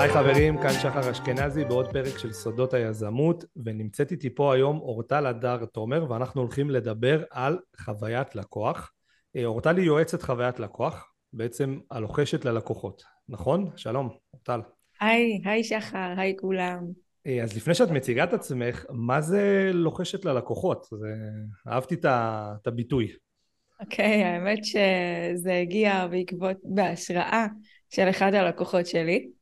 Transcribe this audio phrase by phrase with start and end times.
[0.00, 5.26] היי חברים, כאן שחר אשכנזי בעוד פרק של סודות היזמות ונמצאת איתי פה היום אורטל
[5.26, 8.92] הדר תומר ואנחנו הולכים לדבר על חוויית לקוח.
[9.36, 13.70] אה, אורטל היא יועצת חוויית לקוח, בעצם הלוחשת ללקוחות, נכון?
[13.76, 14.60] שלום, אורטל.
[15.00, 16.84] היי, היי שחר, היי כולם.
[17.26, 20.86] אה, אז לפני שאת מציגה את עצמך, מה זה לוחשת ללקוחות?
[20.90, 21.14] זה...
[21.68, 23.12] אהבתי את הביטוי.
[23.80, 27.46] אוקיי, okay, האמת שזה הגיע בעקבות, בהשראה
[27.90, 29.39] של אחד הלקוחות שלי.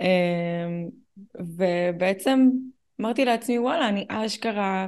[0.00, 0.88] אמ,
[1.34, 2.48] ובעצם
[3.00, 4.86] אמרתי לעצמי, וואלה, אני אשכרה,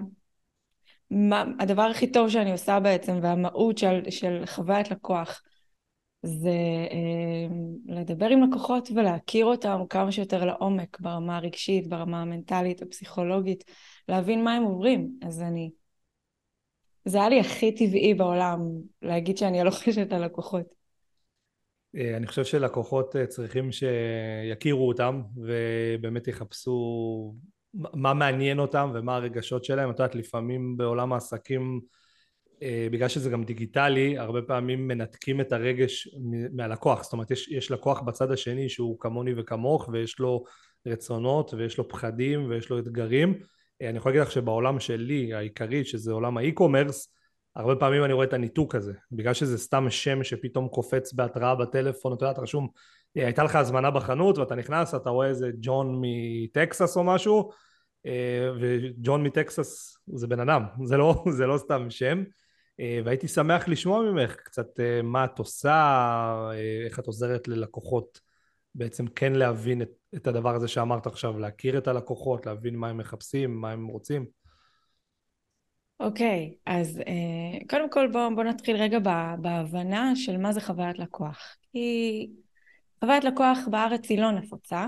[1.10, 5.42] מה, הדבר הכי טוב שאני עושה בעצם, והמהות של, של חוויית לקוח,
[6.22, 6.50] זה
[6.90, 13.64] אה, לדבר עם לקוחות ולהכיר אותם כמה שיותר לעומק, ברמה הרגשית, ברמה המנטלית, הפסיכולוגית,
[14.08, 15.10] להבין מה הם עוברים.
[15.22, 15.70] אז אני...
[17.04, 18.60] זה היה לי הכי טבעי בעולם
[19.02, 20.66] להגיד שאני הלוחשת ללקוחות.
[20.66, 20.77] אה,
[21.98, 27.34] אני חושב שלקוחות אה, צריכים שיכירו אותם ובאמת יחפשו
[27.74, 29.90] מה מעניין אותם ומה הרגשות שלהם.
[29.90, 31.80] את יודעת, לפעמים בעולם העסקים,
[32.62, 36.08] אה, בגלל שזה גם דיגיטלי, הרבה פעמים מנתקים את הרגש
[36.52, 37.02] מהלקוח.
[37.02, 40.44] זאת אומרת, יש, יש לקוח בצד השני שהוא כמוני וכמוך ויש לו
[40.86, 43.34] רצונות ויש לו פחדים ויש לו אתגרים.
[43.82, 47.14] אני יכול להגיד לך שבעולם שלי העיקרי, שזה עולם האי-קומרס,
[47.58, 52.12] הרבה פעמים אני רואה את הניתוק הזה, בגלל שזה סתם שם שפתאום קופץ בהתראה בטלפון,
[52.12, 52.68] אתה יודע, אתה רשום,
[53.16, 57.50] אה, הייתה לך הזמנה בחנות ואתה נכנס, אתה רואה איזה ג'ון מטקסס או משהו,
[58.06, 62.24] אה, וג'ון מטקסס זה בן אדם, זה לא, זה לא סתם שם,
[62.80, 66.50] אה, והייתי שמח לשמוע ממך קצת מה את עושה,
[66.86, 68.20] איך את עוזרת ללקוחות
[68.74, 72.98] בעצם כן להבין את, את הדבר הזה שאמרת עכשיו, להכיר את הלקוחות, להבין מה הם
[72.98, 74.26] מחפשים, מה הם רוצים.
[76.00, 78.98] אוקיי, okay, אז uh, קודם כל בואו בוא נתחיל רגע
[79.40, 81.56] בהבנה של מה זה חוויית לקוח.
[81.72, 82.30] כי
[83.00, 84.86] חוויית לקוח בארץ היא לא נפוצה,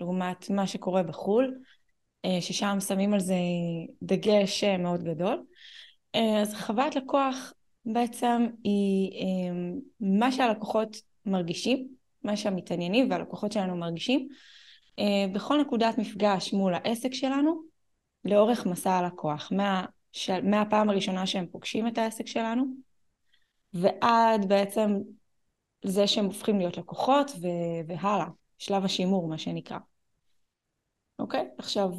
[0.00, 1.58] לעומת מה שקורה בחו"ל,
[2.26, 3.34] uh, ששם שמים על זה
[4.02, 5.42] דגש uh, מאוד גדול.
[6.16, 7.52] Uh, אז חוויית לקוח
[7.84, 11.88] בעצם היא uh, מה שהלקוחות מרגישים,
[12.24, 14.28] מה שהמתעניינים והלקוחות שלנו מרגישים,
[15.00, 17.62] uh, בכל נקודת מפגש מול העסק שלנו,
[18.24, 19.52] לאורך מסע הלקוח.
[19.52, 19.84] מה...
[20.12, 22.64] של, מהפעם הראשונה שהם פוגשים את העסק שלנו,
[23.74, 24.98] ועד בעצם
[25.84, 27.46] זה שהם הופכים להיות לקוחות ו,
[27.88, 28.26] והלאה,
[28.58, 29.78] שלב השימור מה שנקרא.
[31.18, 31.48] אוקיי?
[31.58, 31.90] עכשיו,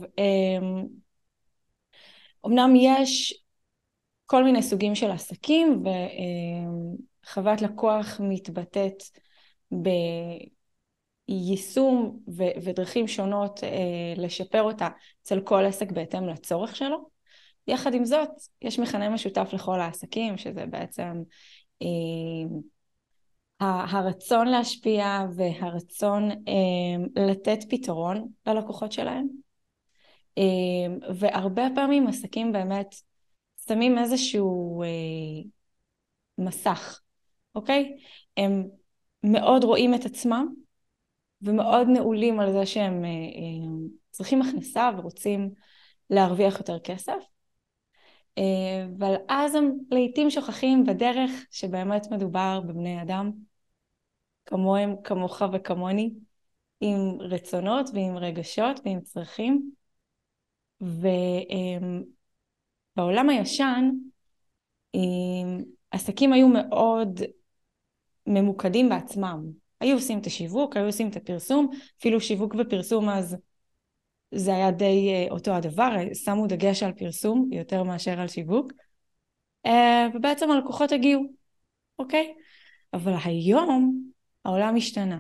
[2.46, 3.44] אמנם יש
[4.26, 5.84] כל מיני סוגים של עסקים
[7.24, 9.04] וחוות לקוח מתבטאת
[11.28, 12.20] ביישום
[12.64, 14.88] ודרכים שונות אה, לשפר אותה
[15.22, 17.19] אצל כל עסק בהתאם לצורך שלו.
[17.70, 18.30] יחד עם זאת,
[18.62, 21.24] יש מכנה משותף לכל העסקים, שזה בעצם
[21.82, 21.88] אה,
[23.62, 29.28] הרצון להשפיע והרצון אה, לתת פתרון ללקוחות שלהם.
[30.38, 32.96] אה, והרבה פעמים עסקים באמת
[33.68, 34.88] שמים איזשהו אה,
[36.38, 37.00] מסך,
[37.56, 37.98] אוקיי?
[38.38, 38.68] הם
[39.24, 40.48] מאוד רואים את עצמם
[41.42, 45.50] ומאוד נעולים על זה שהם אה, אה, צריכים הכנסה ורוצים
[46.10, 47.39] להרוויח יותר כסף.
[48.40, 53.32] אה, אבל אז הם לעיתים שוכחים בדרך שבאמת מדובר בבני אדם
[54.46, 56.14] כמוהם, כמוך וכמוני,
[56.82, 59.72] עם רצונות ועם רגשות ועם צרכים.
[62.96, 63.90] ובעולם הישן
[65.92, 67.22] עסקים היו מאוד
[68.28, 69.46] ממוקדים בעצמם.
[69.80, 71.70] היו עושים את השיווק, היו עושים את הפרסום,
[72.00, 73.38] אפילו שיווק ופרסום אז
[74.32, 78.72] זה היה די uh, אותו הדבר, שמו דגש על פרסום יותר מאשר על שיווק,
[79.68, 79.70] uh,
[80.14, 81.24] ובעצם הלקוחות הגיעו,
[82.00, 82.34] אוקיי?
[82.94, 84.04] אבל היום
[84.46, 85.20] העולם השתנה,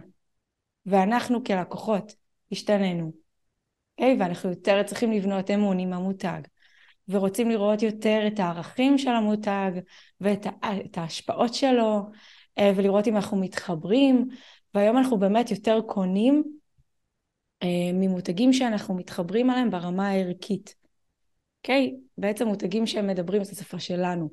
[0.86, 2.16] ואנחנו כלקוחות
[2.52, 3.12] השתננו,
[3.98, 4.18] אוקיי?
[4.20, 6.42] ואנחנו יותר צריכים לבנות אמון עם המותג,
[7.08, 9.72] ורוצים לראות יותר את הערכים של המותג,
[10.22, 12.02] ואת ההשפעות שלו,
[12.60, 14.28] uh, ולראות אם אנחנו מתחברים,
[14.74, 16.59] והיום אנחנו באמת יותר קונים אה,
[17.94, 20.76] ממותגים שאנחנו מתחברים עליהם ברמה הערכית.
[21.64, 21.94] אוקיי?
[21.96, 22.00] Okay?
[22.18, 24.30] בעצם מותגים שהם מדברים את השפה שלנו.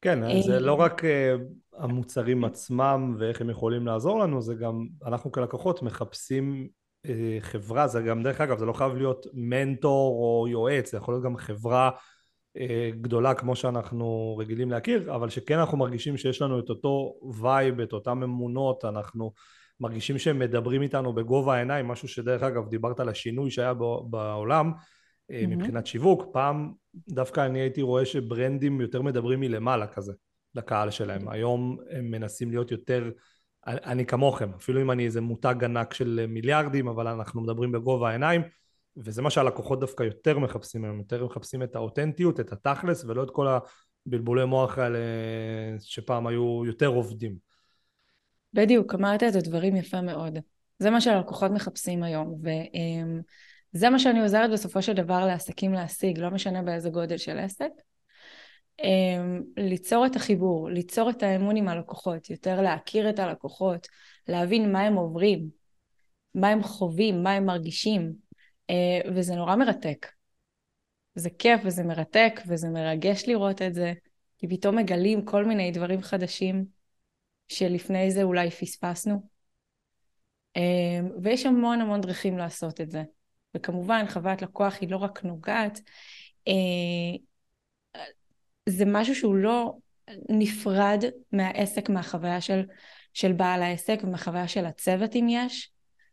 [0.00, 1.34] כן, אה, זה לא רק אה,
[1.76, 6.68] המוצרים עצמם ואיך הם יכולים לעזור לנו, זה גם אנחנו כלקוחות מחפשים
[7.40, 11.24] חברה, זה גם דרך אגב, זה לא חייב להיות מנטור או יועץ, זה יכול להיות
[11.24, 11.90] גם חברה
[12.90, 17.92] גדולה כמו שאנחנו רגילים להכיר, אבל שכן אנחנו מרגישים שיש לנו את אותו vibe, את
[17.92, 19.32] אותן אמונות, אנחנו
[19.80, 23.74] מרגישים שהם מדברים איתנו בגובה העיניים, משהו שדרך אגב דיברת על השינוי שהיה
[24.10, 25.46] בעולם mm-hmm.
[25.46, 26.72] מבחינת שיווק, פעם
[27.08, 30.12] דווקא אני הייתי רואה שברנדים יותר מדברים מלמעלה כזה
[30.54, 33.10] לקהל שלהם, היום הם מנסים להיות יותר
[33.66, 38.42] אני כמוכם, אפילו אם אני איזה מותג ענק של מיליארדים, אבל אנחנו מדברים בגובה העיניים,
[38.96, 43.30] וזה מה שהלקוחות דווקא יותר מחפשים היום, יותר מחפשים את האותנטיות, את התכלס, ולא את
[43.30, 43.46] כל
[44.06, 44.98] הבלבולי מוח האלה
[45.80, 47.49] שפעם היו יותר עובדים.
[48.52, 50.38] בדיוק, אמרת את הדברים יפה מאוד.
[50.78, 52.40] זה מה שהלקוחות מחפשים היום,
[53.74, 57.70] וזה מה שאני עוזרת בסופו של דבר לעסקים להשיג, לא משנה באיזה גודל של עסק.
[59.56, 63.88] ליצור את החיבור, ליצור את האמון עם הלקוחות, יותר להכיר את הלקוחות,
[64.28, 65.48] להבין מה הם עוברים,
[66.34, 68.12] מה הם חווים, מה הם מרגישים,
[69.14, 70.06] וזה נורא מרתק.
[71.14, 73.92] זה כיף וזה מרתק וזה מרגש לראות את זה,
[74.38, 76.79] כי פתאום מגלים כל מיני דברים חדשים
[77.50, 79.22] שלפני זה אולי פספסנו.
[80.56, 83.02] אמ, ויש המון המון דרכים לעשות את זה.
[83.54, 85.80] וכמובן, חוויית לקוח היא לא רק נוגעת,
[86.48, 86.52] אה,
[88.68, 89.74] זה משהו שהוא לא
[90.28, 92.62] נפרד מהעסק, מהחוויה של,
[93.14, 95.70] של בעל העסק ומהחוויה של הצוות אם יש.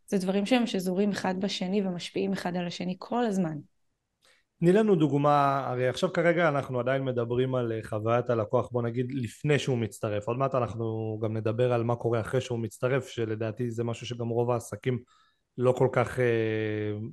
[0.08, 3.58] זה דברים שהם שזורים אחד בשני ומשפיעים אחד על השני כל הזמן.
[4.60, 9.12] תני לנו דוגמה, הרי עכשיו כרגע אנחנו עדיין מדברים על אה, חוויית הלקוח, בוא נגיד
[9.12, 13.72] לפני שהוא מצטרף, עוד מעט אנחנו גם נדבר על מה קורה אחרי שהוא מצטרף, שלדעתי
[13.72, 15.00] זה משהו שגם רוב העסקים
[15.58, 16.26] לא כל כך אה,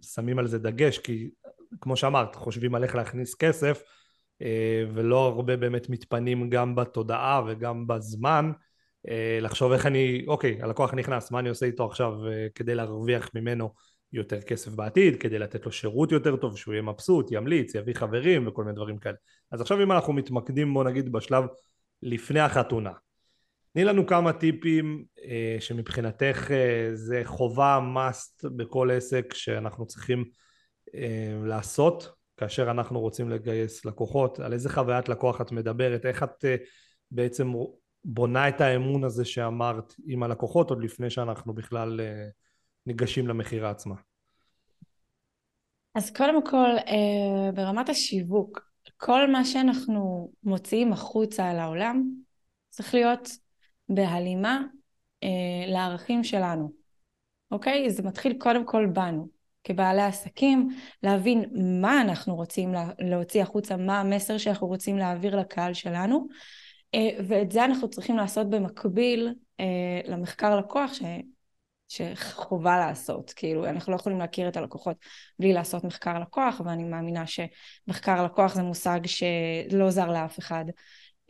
[0.03, 1.31] שמים על זה דגש, כי
[1.81, 3.83] כמו שאמרת, חושבים על איך להכניס כסף,
[4.43, 8.53] אה, ולא הרבה באמת מתפנים גם בתודעה וגם בזמן,
[9.09, 13.31] אה, לחשוב איך אני, אוקיי, הלקוח נכנס, מה אני עושה איתו עכשיו אה, כדי להרוויח
[13.35, 13.73] ממנו
[14.15, 18.47] יותר כסף בעתיד, כדי לתת לו שירות יותר טוב, שהוא יהיה מבסוט, ימליץ, יביא חברים
[18.47, 19.17] וכל מיני דברים כאלה.
[19.51, 21.45] אז עכשיו אם אנחנו מתמקדים בוא נגיד בשלב
[22.03, 22.93] לפני החתונה,
[23.73, 30.25] תני לנו כמה טיפים אה, שמבחינתך אה, זה חובה must בכל עסק שאנחנו צריכים
[30.95, 36.45] אה, לעשות כאשר אנחנו רוצים לגייס לקוחות, על איזה חוויית לקוח את מדברת, איך את
[36.45, 36.57] אה,
[37.11, 37.53] בעצם
[38.05, 42.29] בונה את האמון הזה שאמרת עם הלקוחות עוד לפני שאנחנו בכלל אה,
[42.87, 43.95] ניגשים למכירה עצמה?
[45.95, 48.61] אז קודם כל, אה, ברמת השיווק,
[48.97, 52.11] כל מה שאנחנו מוציאים החוצה על העולם
[52.71, 53.29] צריך להיות
[53.89, 54.63] בהלימה
[55.23, 56.73] אה, לערכים שלנו,
[57.51, 57.91] אוקיי?
[57.91, 59.29] זה מתחיל קודם כל בנו,
[59.65, 60.69] כבעלי עסקים,
[61.03, 61.45] להבין
[61.81, 66.27] מה אנחנו רוצים להוציא החוצה, מה המסר שאנחנו רוצים להעביר לקהל שלנו,
[66.95, 69.35] אה, ואת זה אנחנו צריכים לעשות במקביל
[70.09, 70.93] למחקר לקוח.
[71.95, 74.97] שחובה לעשות, כאילו אנחנו לא יכולים להכיר את הלקוחות
[75.39, 80.65] בלי לעשות מחקר לקוח ואני מאמינה שמחקר לקוח זה מושג שלא זר לאף אחד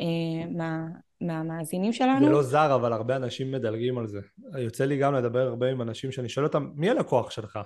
[0.01, 0.87] אה, מה,
[1.21, 2.27] מהמאזינים שלנו.
[2.27, 4.21] זה לא זר אבל הרבה אנשים מדלגים על זה.
[4.59, 7.59] יוצא לי גם לדבר הרבה עם אנשים שאני שואל אותם מי הלקוח שלך?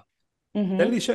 [0.56, 0.78] Mm-hmm.
[0.78, 1.10] תן לי ש...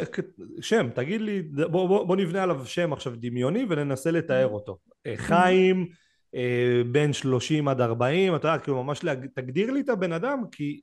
[0.61, 4.77] שם, תגיד לי, בוא, בוא, בוא נבנה עליו שם עכשיו דמיוני וננסה לתאר אותו.
[4.87, 5.17] Mm-hmm.
[5.17, 5.87] חיים,
[6.35, 9.27] אה, בין 30 עד 40, אתה יודע, כאילו ממש להג...
[9.35, 10.81] תגדיר לי את הבן אדם, כי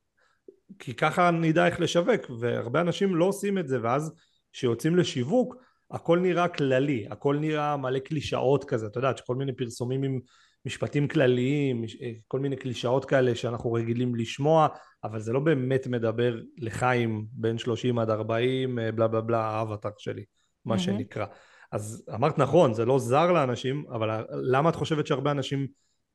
[0.79, 4.13] כי ככה נדע איך לשווק והרבה אנשים לא עושים את זה ואז
[4.53, 5.57] כשיוצאים לשיווק
[5.91, 8.87] הכל נראה כללי הכל נראה מלא קלישאות כזה.
[8.87, 10.21] אתה יודע כל מיני פרסומים עם
[10.67, 11.85] משפטים כלליים
[12.29, 14.69] כל מיני קלישאות כאלה שאנחנו רגילים לשמוע
[15.05, 20.25] אבל זה לא באמת מדבר לחיים בין 30 עד 40 בלה בלה בלה האבטר שלי
[20.65, 20.79] מה mm-hmm.
[20.79, 21.27] שנקרא.
[21.73, 25.67] אז אמרת נכון זה לא זר לאנשים אבל למה את חושבת שהרבה אנשים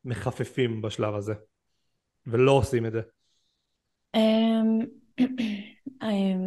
[0.06, 1.34] מחפפים בשלב הזה
[2.28, 3.02] ולא עושים את זה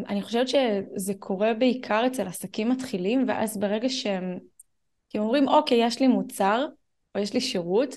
[0.08, 4.38] אני חושבת שזה קורה בעיקר אצל עסקים מתחילים, ואז ברגע שהם
[5.08, 6.66] כי הם אומרים, אוקיי, יש לי מוצר,
[7.14, 7.96] או יש לי שירות,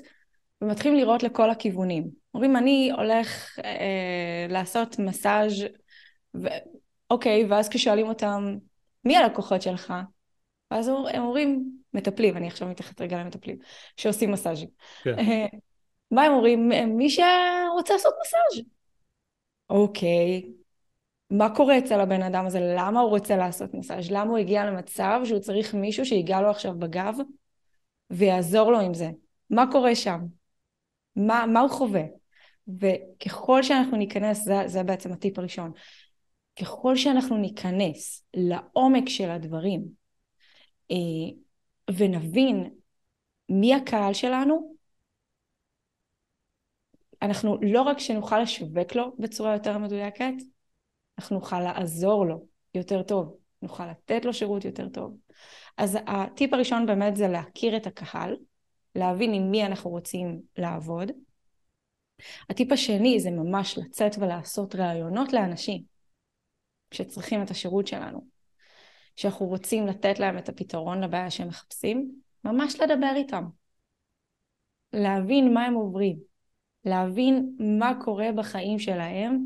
[0.61, 2.09] ומתחילים לראות לכל הכיוונים.
[2.33, 5.65] אומרים, אני הולך אה, לעשות מסאז'
[6.35, 6.47] ו...
[7.09, 8.57] אוקיי, ואז כששואלים אותם,
[9.05, 9.93] מי הלקוחות שלך?
[10.71, 13.57] ואז הם אומרים, מטפלים, אני עכשיו מתייחסת רגע למטפלים,
[13.97, 14.69] שעושים מסאז'ים.
[15.03, 15.19] כן.
[15.19, 15.45] אה,
[16.11, 16.69] מה הם אומרים?
[16.87, 18.65] מי שרוצה לעשות מסאז'.
[19.71, 20.51] אוקיי,
[21.29, 22.59] מה קורה אצל הבן אדם הזה?
[22.77, 24.11] למה הוא רוצה לעשות מסאז'?
[24.11, 27.15] למה הוא הגיע למצב שהוא צריך מישהו שיגע לו עכשיו בגב
[28.09, 29.09] ויעזור לו עם זה?
[29.49, 30.19] מה קורה שם?
[31.15, 32.03] מה, מה הוא חווה?
[32.79, 35.71] וככל שאנחנו ניכנס, זה, זה בעצם הטיפ הראשון,
[36.61, 39.83] ככל שאנחנו ניכנס לעומק של הדברים
[40.91, 41.31] אה,
[41.97, 42.69] ונבין
[43.49, 44.75] מי הקהל שלנו,
[47.21, 50.33] אנחנו לא רק שנוכל לשווק לו בצורה יותר מדויקת,
[51.19, 55.17] אנחנו נוכל לעזור לו יותר טוב, נוכל לתת לו שירות יותר טוב.
[55.77, 58.35] אז הטיפ הראשון באמת זה להכיר את הקהל,
[58.95, 61.11] להבין עם מי אנחנו רוצים לעבוד.
[62.49, 65.83] הטיפ השני זה ממש לצאת ולעשות ראיונות לאנשים
[66.91, 68.25] שצריכים את השירות שלנו,
[69.15, 72.11] שאנחנו רוצים לתת להם את הפתרון לבעיה שהם מחפשים,
[72.43, 73.43] ממש לדבר איתם,
[74.93, 76.30] להבין מה הם עוברים,
[76.85, 79.45] להבין מה קורה בחיים שלהם,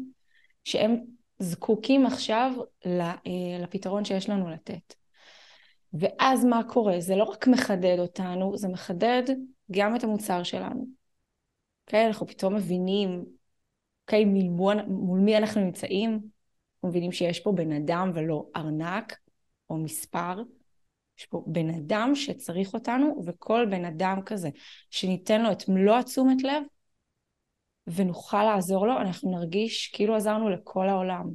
[0.63, 0.95] שהם
[1.39, 2.51] זקוקים עכשיו
[2.85, 4.93] אה, לפתרון שיש לנו לתת.
[5.93, 6.99] ואז מה קורה?
[6.99, 9.23] זה לא רק מחדד אותנו, זה מחדד
[9.71, 10.81] גם את המוצר שלנו.
[10.81, 12.07] Okay, אוקיי?
[12.07, 13.25] אנחנו פתאום מבינים,
[14.03, 19.17] אוקיי, okay, מול, מול מי אנחנו נמצאים, אנחנו מבינים שיש פה בן אדם ולא ארנק
[19.69, 20.41] או מספר,
[21.19, 24.49] יש פה בן אדם שצריך אותנו, וכל בן אדם כזה
[24.89, 26.63] שניתן לו את מלוא התשומת לב,
[27.87, 31.29] ונוכל לעזור לו, אנחנו נרגיש כאילו עזרנו לכל העולם.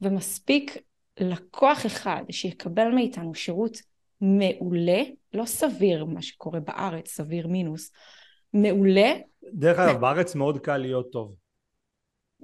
[0.00, 0.76] ומספיק
[1.20, 3.78] לקוח אחד שיקבל מאיתנו שירות
[4.20, 5.02] מעולה,
[5.34, 7.92] לא סביר מה שקורה בארץ, סביר מינוס,
[8.52, 9.12] מעולה.
[9.52, 11.34] דרך אגב, בארץ מאוד קל להיות טוב.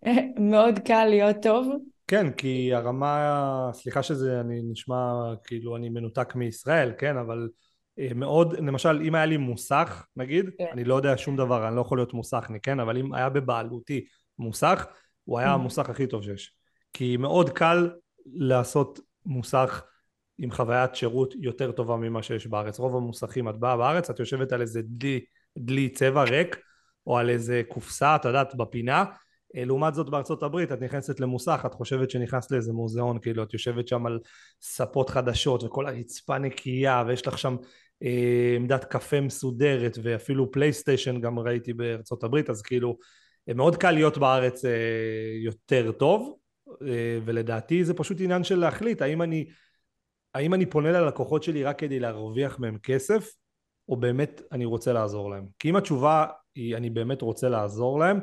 [0.53, 1.69] מאוד קל להיות טוב.
[2.07, 5.13] כן, כי הרמה, סליחה שזה אני נשמע
[5.45, 7.49] כאילו אני מנותק מישראל, כן, אבל
[8.15, 10.67] מאוד, למשל אם היה לי מוסך נגיד, כן.
[10.73, 14.05] אני לא יודע שום דבר, אני לא יכול להיות מוסכניק, כן, אבל אם היה בבעלותי
[14.39, 14.87] מוסך,
[15.25, 15.55] הוא היה mm.
[15.55, 16.53] המוסך הכי טוב שיש.
[16.93, 17.91] כי מאוד קל
[18.27, 19.83] לעשות מוסך
[20.39, 22.79] עם חוויית שירות יותר טובה ממה שיש בארץ.
[22.79, 25.21] רוב המוסכים, את באה בארץ, את יושבת על איזה דלי,
[25.59, 26.57] דלי צבע ריק,
[27.07, 29.05] או על איזה קופסה, את יודעת, בפינה,
[29.57, 33.53] אה, לעומת זאת בארצות הברית את נכנסת למוסך את חושבת שנכנסת לאיזה מוזיאון כאילו את
[33.53, 34.19] יושבת שם על
[34.63, 37.67] ספות חדשות וכל הרצפה נקייה ויש לך שם אה,
[38.57, 42.99] עמדת קפה מסודרת ואפילו פלייסטיישן גם ראיתי בארצות הברית אז כאילו
[43.49, 44.71] אה, מאוד קל להיות בארץ אה,
[45.45, 46.37] יותר טוב
[46.83, 49.47] אה, ולדעתי זה פשוט עניין של להחליט האם אני
[50.35, 53.31] האם אני פונה ללקוחות שלי רק כדי להרוויח מהם כסף
[53.89, 55.47] או באמת אני רוצה לעזור להם.
[55.59, 58.21] כי אם התשובה היא אני באמת רוצה לעזור להם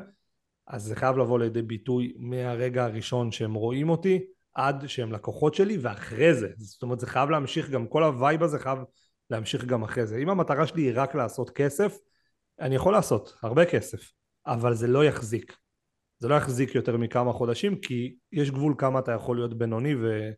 [0.68, 5.78] אז זה חייב לבוא לידי ביטוי מהרגע הראשון שהם רואים אותי עד שהם לקוחות שלי
[5.78, 6.50] ואחרי זה.
[6.58, 8.80] זאת אומרת זה חייב להמשיך גם כל ה vibe הזה חייב
[9.30, 11.98] להמשיך גם אחרי זה אם המטרה שלי היא רק לעשות כסף
[12.60, 14.12] אני יכול לעשות הרבה כסף
[14.46, 15.58] אבל זה לא יחזיק
[16.20, 20.30] זה לא יחזיק יותר מכמה חודשים כי יש גבול כמה אתה יכול להיות בינוני ו...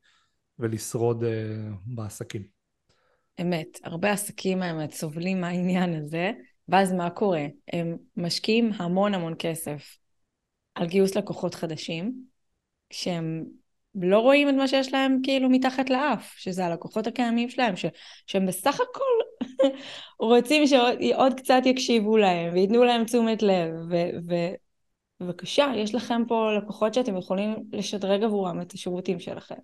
[0.60, 1.27] ולשרוד uh,
[1.86, 2.44] בעסקים.
[3.41, 6.32] אמת, הרבה עסקים האמת סובלים מהעניין הזה
[6.67, 7.46] ואז מה קורה?
[7.74, 9.98] הם משקיעים המון המון כסף
[10.75, 12.24] על גיוס לקוחות חדשים,
[12.89, 13.46] שהם
[14.01, 17.86] לא רואים את מה שיש להם כאילו מתחת לאף, שזה הלקוחות הקיימים שלהם, ש,
[18.25, 19.46] שהם בסך הכל
[20.20, 23.74] רוצים שעוד קצת יקשיבו להם וייתנו להם תשומת לב,
[25.20, 29.60] ובבקשה, יש לכם פה לקוחות שאתם יכולים לשדרג עבורם את השירותים שלכם,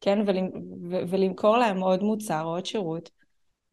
[0.00, 0.46] כן, ולמ,
[0.90, 3.10] ו, ולמכור להם עוד מוצר או עוד שירות,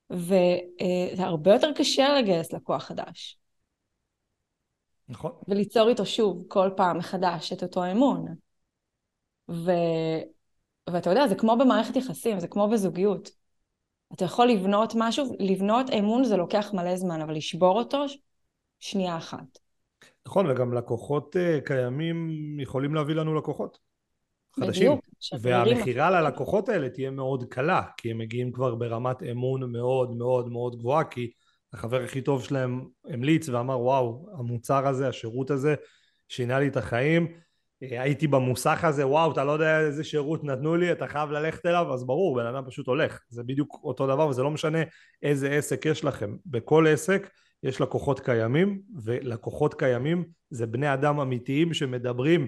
[0.10, 3.38] וזה הרבה יותר קשה לגייס לקוח חדש.
[5.10, 5.32] נכון.
[5.48, 8.25] וליצור איתו שוב כל פעם מחדש את אותו אמון.
[9.51, 9.72] ו...
[10.89, 13.29] ואתה יודע, זה כמו במערכת יחסים, זה כמו בזוגיות.
[14.13, 18.05] אתה יכול לבנות משהו, לבנות אמון זה לוקח מלא זמן, אבל לשבור אותו,
[18.79, 19.60] שנייה אחת.
[20.25, 22.29] נכון, וגם לקוחות uh, קיימים
[22.60, 23.77] יכולים להביא לנו לקוחות
[24.60, 24.91] חדשים.
[24.91, 25.05] בדיוק.
[25.41, 30.79] והמכירה ללקוחות האלה תהיה מאוד קלה, כי הם מגיעים כבר ברמת אמון מאוד מאוד מאוד
[30.79, 31.31] גבוהה, כי
[31.74, 35.75] החבר הכי טוב שלהם המליץ ואמר וואו המוצר הזה השירות הזה
[36.27, 37.27] שינה לי את החיים
[37.82, 41.94] הייתי במוסך הזה וואו אתה לא יודע איזה שירות נתנו לי אתה חייב ללכת אליו
[41.94, 43.20] אז ברור בן אדם פשוט הולך.
[43.30, 44.80] זה בדיוק אותו דבר וזה לא משנה
[45.24, 46.36] איזה עסק יש לכם.
[46.46, 47.30] בכל עסק
[47.64, 52.48] יש לקוחות קיימים ולקוחות קיימים זה בני אדם אמיתיים שמדברים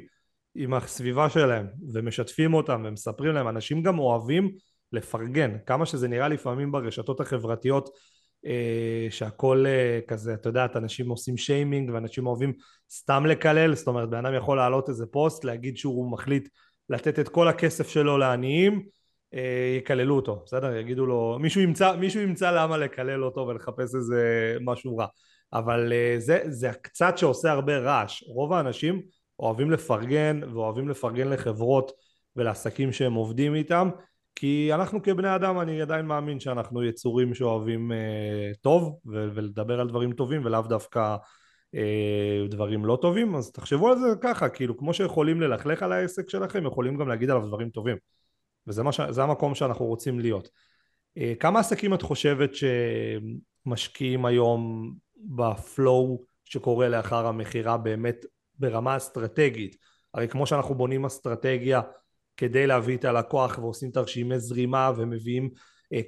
[0.56, 3.48] עם הסביבה שלהם ומשתפים אותם ומספרים להם.
[3.48, 4.52] אנשים גם אוהבים
[4.92, 7.94] לפרגן כמה שזה נראה לפעמים ברשתות החברתיות אה,
[9.10, 12.54] שהכל אה, כזה, אתה יודעת, אנשים עושים שיימינג ואנשים אוהבים
[12.92, 16.50] סתם לקלל, זאת אומרת, בן אדם יכול להעלות איזה פוסט, להגיד שהוא מחליט
[16.90, 18.86] לתת את כל הכסף שלו לעניים,
[19.34, 20.76] אה, יקללו אותו, בסדר?
[20.76, 25.06] יגידו לו, מישהו ימצא, מישהו ימצא למה לקלל אותו ולחפש איזה משהו רע.
[25.54, 28.24] אבל זה, זה הקצת שעושה הרבה רעש.
[28.28, 29.02] רוב האנשים
[29.40, 31.92] אוהבים לפרגן ואוהבים לפרגן לחברות
[32.36, 33.90] ולעסקים שהם עובדים איתם
[34.36, 39.88] כי אנחנו כבני אדם אני עדיין מאמין שאנחנו יצורים שאוהבים אה, טוב ו- ולדבר על
[39.88, 41.16] דברים טובים ולאו דווקא
[41.76, 43.36] אה, דברים לא טובים.
[43.36, 47.30] אז תחשבו על זה ככה כאילו כמו שיכולים ללכלך על העסק שלכם יכולים גם להגיד
[47.30, 47.98] עליו דברים טובים.
[48.68, 50.50] וזה ש- המקום שאנחנו רוצים להיות.
[51.18, 52.52] אה, כמה עסקים את חושבת
[53.66, 58.26] שמשקיעים היום בפלואו שקורה לאחר המכירה באמת
[58.60, 59.76] ברמה אסטרטגית?
[60.14, 61.82] הרי כמו שאנחנו בונים אסטרטגיה
[62.38, 65.50] כדי להביא את הלקוח ועושים תרשימי זרימה ומביאים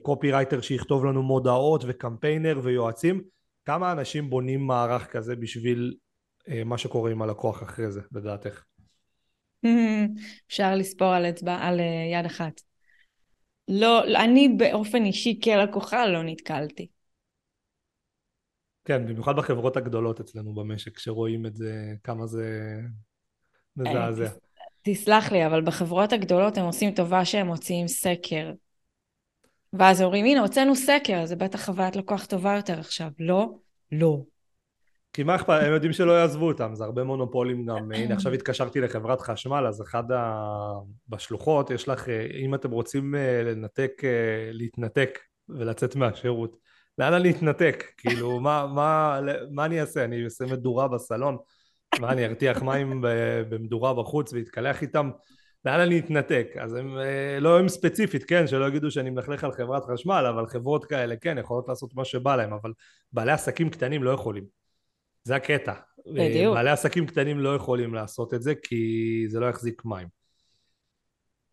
[0.02, 3.22] קופי uh, רייטר שיכתוב לנו מודעות וקמפיינר ויועצים
[3.66, 5.94] כמה אנשים בונים מערך כזה בשביל
[6.40, 8.64] uh, מה שקורה עם הלקוח אחרי זה לדעתך?
[10.48, 12.62] אפשר לספור על אצבע, על uh, יד אחת.
[13.68, 16.88] לא, אני באופן אישי כלקוחה לא נתקלתי.
[18.86, 22.78] כן, במיוחד בחברות הגדולות אצלנו במשק, שרואים את זה, כמה זה
[23.78, 24.30] מזעזע.
[24.88, 28.52] תסלח לי, אבל בחברות הגדולות הם עושים טובה שהם מוציאים סקר.
[29.74, 33.08] ואז אומרים, הנה, הוצאנו סקר, זה בטח חוויית לקוח טובה יותר עכשיו.
[33.20, 33.50] לא,
[33.92, 34.18] לא.
[35.14, 37.92] כי מה אכפת, הם יודעים שלא יעזבו אותם, זה הרבה מונופולים גם.
[37.92, 40.42] הנה, עכשיו התקשרתי לחברת חשמל, אז אחד ה...
[41.10, 42.10] בשלוחות, יש לך,
[42.44, 46.58] אם אתם רוצים אה, לנתק, אה, להתנתק ולצאת מהשירות,
[46.98, 47.84] לאן אני אתנתק?
[47.98, 49.20] כאילו, מה, מה,
[49.52, 50.04] מה אני אעשה?
[50.04, 51.38] אני אעשה מדורה בסלון?
[52.02, 53.04] מה, אני ארתיח מים
[53.50, 55.10] במדורה בחוץ ואתקלח איתם?
[55.66, 56.48] לאן אני אתנתק?
[56.62, 60.48] אז הם אה, לא הם ספציפית, כן, שלא יגידו שאני מלכלך על חברת חשמל, אבל
[60.48, 62.72] חברות כאלה כן, יכולות לעשות מה שבא להם, אבל
[63.14, 64.44] בעלי עסקים קטנים לא יכולים.
[65.24, 65.74] זה הקטע.
[66.06, 66.56] בדיוק.
[66.56, 70.08] בעלי עסקים קטנים לא יכולים לעשות את זה, כי זה לא יחזיק מים.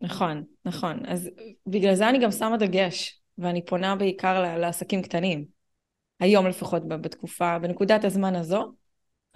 [0.01, 0.99] נכון, נכון.
[1.05, 1.29] אז
[1.67, 5.45] בגלל זה אני גם שמה דגש, ואני פונה בעיקר לעסקים קטנים.
[6.19, 8.73] היום לפחות בתקופה, בנקודת הזמן הזו,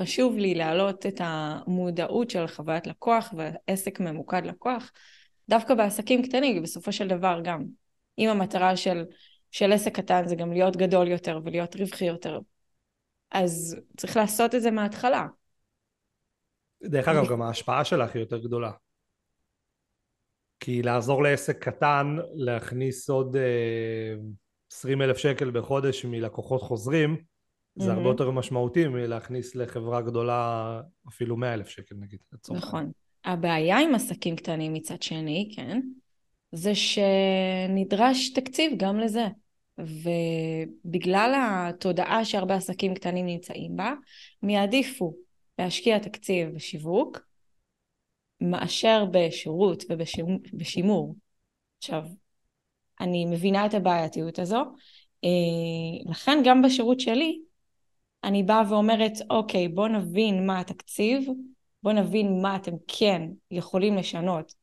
[0.01, 4.91] חשוב לי להעלות את המודעות של חוויית לקוח ועסק ממוקד לקוח,
[5.49, 7.63] דווקא בעסקים קטנים, בסופו של דבר גם.
[8.17, 9.05] אם המטרה של,
[9.51, 12.39] של עסק קטן זה גם להיות גדול יותר ולהיות רווחי יותר,
[13.31, 15.27] אז צריך לעשות את זה מההתחלה.
[16.83, 18.71] דרך אגב, גם ההשפעה שלך היא יותר גדולה.
[20.59, 24.15] כי לעזור לעסק קטן להכניס עוד אה,
[24.71, 27.17] 20 אלף שקל בחודש מלקוחות חוזרים,
[27.77, 32.19] זה הרבה יותר משמעותי מלהכניס לחברה גדולה אפילו 100 אלף שקל נגיד.
[32.49, 32.91] נכון.
[33.25, 35.81] הבעיה עם עסקים קטנים מצד שני, כן,
[36.51, 39.27] זה שנדרש תקציב גם לזה.
[39.77, 43.93] ובגלל התודעה שהרבה עסקים קטנים נמצאים בה,
[44.43, 45.15] הם יעדיפו
[45.59, 47.19] להשקיע תקציב בשיווק
[48.41, 51.15] מאשר בשירות ובשימור.
[51.77, 52.03] עכשיו,
[52.99, 54.63] אני מבינה את הבעייתיות הזו,
[55.23, 57.39] אה, לכן גם בשירות שלי
[58.27, 61.29] אני באה ואומרת, אוקיי, בוא נבין מה התקציב,
[61.83, 64.53] בוא נבין מה אתם כן יכולים לשנות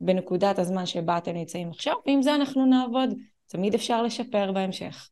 [0.00, 3.10] בנקודת הזמן שבה אתם נמצאים עכשיו, ועם זה אנחנו נעבוד.
[3.46, 5.08] תמיד אפשר לשפר בהמשך.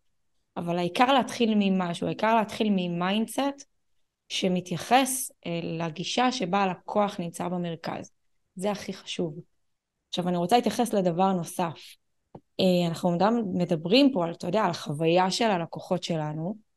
[0.56, 3.64] אבל העיקר להתחיל ממשהו, העיקר להתחיל מ mindset
[4.28, 8.10] שמתייחס אה, לגישה שבה הלקוח נמצא במרכז.
[8.54, 9.34] זה הכי חשוב.
[10.08, 11.96] עכשיו אני רוצה להתייחס לדבר נוסף.
[12.60, 13.16] אה, אנחנו
[13.54, 16.69] מדברים פה אתה יודע, על החוויה של הלקוחות שלנו,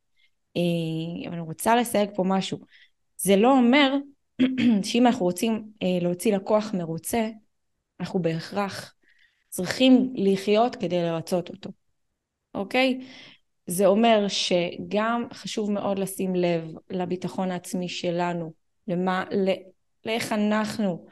[1.28, 2.58] אבל אני רוצה לסייג פה משהו.
[3.18, 3.96] זה לא אומר
[4.84, 5.64] שאם אנחנו רוצים
[6.02, 7.30] להוציא לקוח מרוצה,
[8.00, 8.94] אנחנו בהכרח
[9.50, 11.70] צריכים לחיות כדי לרצות אותו,
[12.56, 13.00] אוקיי?
[13.68, 18.54] זה אומר שגם חשוב מאוד לשים לב לביטחון העצמי שלנו,
[18.88, 19.54] למה, לא,
[20.06, 21.06] לאיך אנחנו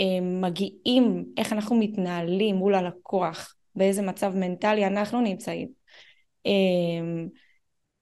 [0.00, 5.68] אה, מגיעים, איך אנחנו מתנהלים מול הלקוח, באיזה מצב מנטלי אנחנו נמצאים.
[6.46, 6.52] אה,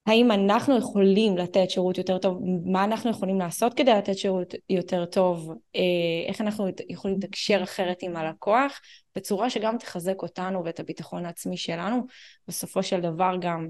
[0.08, 5.04] האם אנחנו יכולים לתת שירות יותר טוב, מה אנחנו יכולים לעשות כדי לתת שירות יותר
[5.04, 8.80] טוב, אה, איך אנחנו יכולים לתקשר אחרת עם הלקוח,
[9.16, 12.06] בצורה שגם תחזק אותנו ואת הביטחון העצמי שלנו,
[12.48, 13.68] בסופו של דבר גם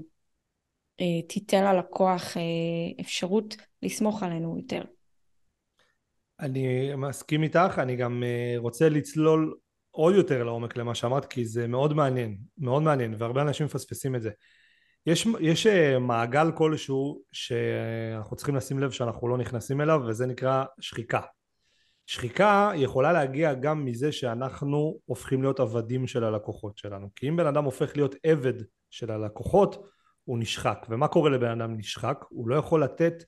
[1.01, 4.81] אה, תיתן ללקוח אה, אפשרות לסמוך עלינו יותר.
[6.39, 8.23] אני מסכים איתך, אני גם
[8.57, 9.55] רוצה לצלול
[9.91, 14.21] עוד יותר לעומק למה שאמרת, כי זה מאוד מעניין, מאוד מעניין, והרבה אנשים מפספסים את
[14.21, 14.29] זה.
[15.05, 20.63] יש, יש אה, מעגל כלשהו שאנחנו צריכים לשים לב שאנחנו לא נכנסים אליו וזה נקרא
[20.79, 21.21] שחיקה.
[22.05, 27.47] שחיקה יכולה להגיע גם מזה שאנחנו הופכים להיות עבדים של הלקוחות שלנו כי אם בן
[27.47, 28.53] אדם הופך להיות עבד
[28.89, 29.87] של הלקוחות
[30.23, 32.25] הוא נשחק ומה קורה לבן אדם נשחק?
[32.29, 33.23] הוא לא יכול לתת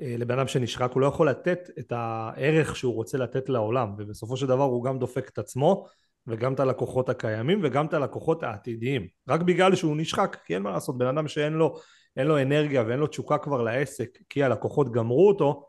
[0.00, 4.36] אה, לבן אדם שנשחק הוא לא יכול לתת את הערך שהוא רוצה לתת לעולם ובסופו
[4.36, 5.86] של דבר הוא גם דופק את עצמו
[6.26, 9.06] וגם את הלקוחות הקיימים וגם את הלקוחות העתידיים.
[9.28, 11.78] רק בגלל שהוא נשחק כי אין מה לעשות בן אדם שאין לו,
[12.16, 15.68] לו אנרגיה ואין לו תשוקה כבר לעסק כי הלקוחות גמרו אותו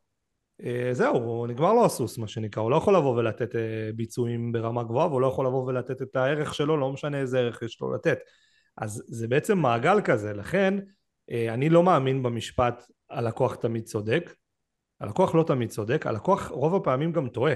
[0.63, 2.63] אה, זהו נגמר לו הסוס מה שנקרא.
[2.63, 6.15] הוא לא יכול לבוא ולתת אה, ביצועים ברמה גבוהה והוא לא יכול לבוא ולתת את
[6.15, 8.17] הערך שלו לא משנה איזה ערך יש לו לתת.
[8.77, 10.33] אז זה בעצם מעגל כזה.
[10.33, 10.79] לכן
[11.31, 14.33] אה, אני לא מאמין במשפט הלקוח תמיד צודק
[15.03, 16.07] הלקוח לא תמיד צודק.
[16.07, 17.53] הלקוח רוב הפעמים גם טועה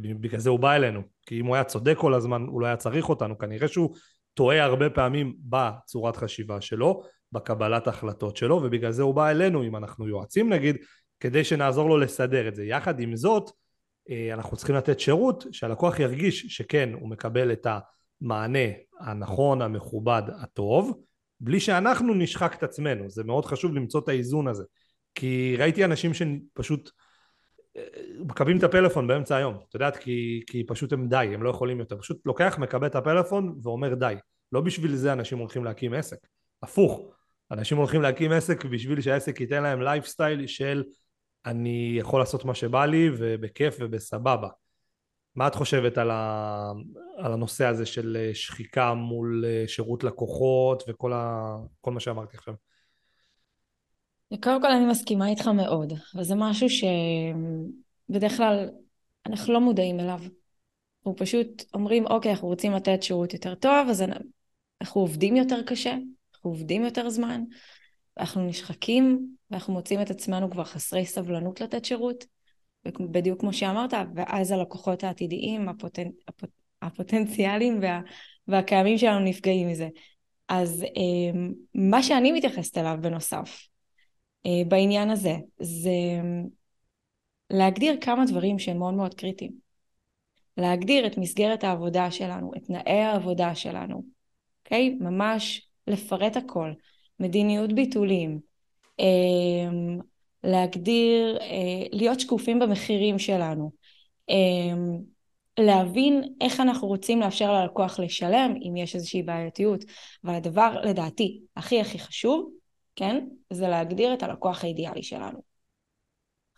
[0.00, 2.76] בגלל זה הוא בא אלינו כי אם הוא היה צודק כל הזמן הוא לא היה
[2.76, 3.38] צריך אותנו.
[3.38, 3.96] כנראה שהוא
[4.34, 7.02] טועה הרבה פעמים בצורת חשיבה שלו
[7.32, 10.76] בקבלת החלטות שלו ובגלל זה הוא בא אלינו אם אנחנו יועצים נגיד
[11.20, 12.64] כדי שנעזור לו לסדר את זה.
[12.64, 13.50] יחד עם זאת
[14.10, 18.68] אה, אנחנו צריכים לתת שירות שהלקוח ירגיש שכן הוא מקבל את המענה
[19.00, 21.00] הנכון המכובד הטוב
[21.40, 23.10] בלי שאנחנו נשחק את עצמנו.
[23.10, 24.64] זה מאוד חשוב למצוא את האיזון הזה.
[25.14, 26.90] כי ראיתי אנשים שפשוט
[28.18, 31.78] מקבלים את הפלאפון באמצע היום, את יודעת, כי, כי פשוט הם די, הם לא יכולים
[31.78, 34.14] יותר, פשוט לוקח, מקבל את הפלאפון ואומר די.
[34.52, 36.18] לא בשביל זה אנשים הולכים להקים עסק,
[36.62, 37.00] הפוך.
[37.50, 40.84] אנשים הולכים להקים עסק בשביל שהעסק ייתן להם לייפסטייל של
[41.46, 44.48] אני יכול לעשות מה שבא לי ובכיף ובסבבה.
[45.36, 46.72] מה את חושבת על, ה...
[47.16, 51.56] על הנושא הזה של אה, שחיקה מול אה, שירות לקוחות וכל ה...
[51.86, 52.54] מה שאמרתי עכשיו?
[54.42, 58.70] קודם כל אני מסכימה איתך מאוד, וזה משהו שבדרך כלל
[59.26, 60.20] אנחנו לא מודעים אליו.
[60.98, 64.04] אנחנו פשוט אומרים, אוקיי, אנחנו רוצים לתת שירות יותר טוב, אז
[64.82, 65.92] אנחנו עובדים יותר קשה,
[66.34, 67.42] אנחנו עובדים יותר זמן,
[68.18, 72.24] אנחנו נשחקים, ואנחנו מוצאים את עצמנו כבר חסרי סבלנות לתת שירות,
[72.84, 76.08] בדיוק כמו שאמרת, ואז הלקוחות העתידיים, הפוטנ...
[76.28, 76.50] הפוט...
[76.82, 78.00] הפוטנציאליים וה...
[78.48, 79.88] והקיימים שלנו נפגעים מזה.
[80.48, 83.73] אז אמ, מה שאני מתייחסת אליו בנוסף, אה,
[84.68, 85.90] בעניין הזה, זה
[87.50, 89.52] להגדיר כמה דברים שהם מאוד מאוד קריטיים.
[90.56, 94.04] להגדיר את מסגרת העבודה שלנו, את תנאי העבודה שלנו,
[94.64, 94.96] אוקיי?
[95.00, 95.04] Okay?
[95.04, 96.72] ממש לפרט הכל.
[97.20, 98.40] מדיניות ביטולים,
[98.98, 99.98] אמ,
[100.44, 103.70] להגדיר, אה, להיות שקופים במחירים שלנו,
[104.28, 104.98] אמ,
[105.58, 109.84] להבין איך אנחנו רוצים לאפשר ללקוח לשלם, אם יש איזושהי בעייתיות.
[110.24, 112.50] אבל הדבר, לדעתי, הכי הכי חשוב,
[112.96, 115.42] כן, זה להגדיר את הלקוח האידיאלי שלנו.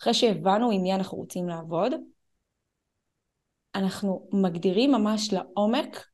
[0.00, 1.92] אחרי שהבנו עם מי אנחנו רוצים לעבוד,
[3.74, 6.06] אנחנו מגדירים ממש לעומק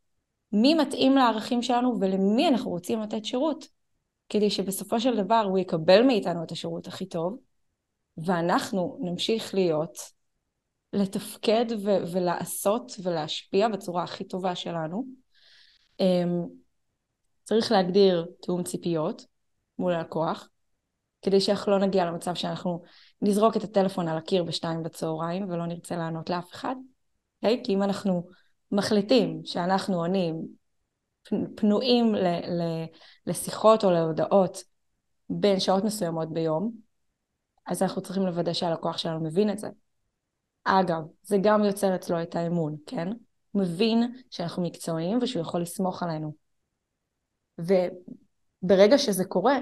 [0.53, 3.69] מי מתאים לערכים שלנו ולמי אנחנו רוצים לתת שירות,
[4.29, 7.39] כדי שבסופו של דבר הוא יקבל מאיתנו את השירות הכי טוב,
[8.17, 9.99] ואנחנו נמשיך להיות,
[10.93, 15.05] לתפקד ו- ולעשות ולהשפיע בצורה הכי טובה שלנו.
[16.01, 16.47] אמ,
[17.45, 19.27] צריך להגדיר תיאום ציפיות
[19.83, 20.49] מול הלקוח,
[21.23, 22.83] כדי שאנחנו לא נגיע למצב שאנחנו
[23.23, 26.75] נזרוק את הטלפון על הקיר בשתיים בצהריים ולא נרצה לענות לאף אחד.
[26.77, 27.43] Okay?
[27.43, 27.63] אוקיי?
[27.65, 28.27] כי אם אנחנו
[28.73, 30.43] מחליטים שאנחנו עונים
[31.57, 32.87] פנויים ל- ל-
[33.27, 34.65] לשיחות או להודעות
[35.31, 36.73] בין שעות מסוימות ביום,
[37.67, 39.69] אז אנחנו צריכים לוודא שהלקוח שלנו מבין את זה.
[40.65, 43.09] אגב, זה גם יוצר אצלו את האמון, כן?
[43.51, 46.35] הוא מבין שאנחנו מקצועיים ושהוא יכול לסמוך עלינו.
[48.63, 49.59] וברגע שזה קורה,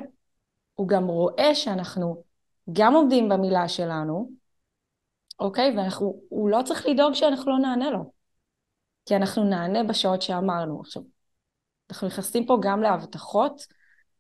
[0.74, 2.22] הוא גם רואה שאנחנו
[2.72, 4.30] גם עומדים במילה שלנו,
[5.40, 5.76] אוקיי?
[5.76, 8.12] והוא לא צריך לדאוג שאנחנו לא נענה לו.
[9.06, 10.80] כי אנחנו נענה בשעות שאמרנו.
[10.80, 11.02] עכשיו,
[11.90, 13.66] אנחנו נכנסים פה גם להבטחות,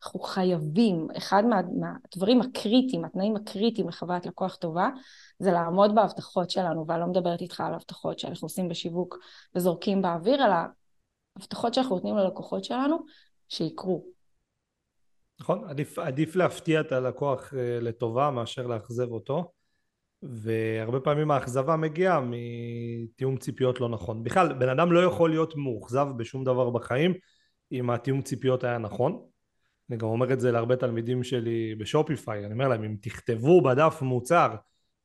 [0.02, 4.88] אנחנו חייבים, אחד מה, מהדברים הקריטיים, התנאים הקריטיים לחוויית לקוח טובה,
[5.38, 9.18] זה לעמוד בהבטחות שלנו, ואני לא מדברת איתך על הבטחות שאנחנו עושים בשיווק
[9.54, 10.54] וזורקים באוויר, אלא
[11.36, 12.98] הבטחות שאנחנו נותנים ללקוחות שלנו,
[13.48, 14.19] שיקרו.
[15.40, 19.52] נכון, עדיף, עדיף להפתיע את הלקוח אה, לטובה מאשר לאכזב אותו.
[20.22, 24.22] והרבה פעמים האכזבה מגיעה מתיאום ציפיות לא נכון.
[24.22, 27.14] בכלל, בן אדם לא יכול להיות מאוכזב בשום דבר בחיים
[27.72, 29.26] אם התיאום ציפיות היה נכון.
[29.90, 33.98] אני גם אומר את זה להרבה תלמידים שלי בשופיפיי, אני אומר להם אם תכתבו בדף
[34.02, 34.54] מוצר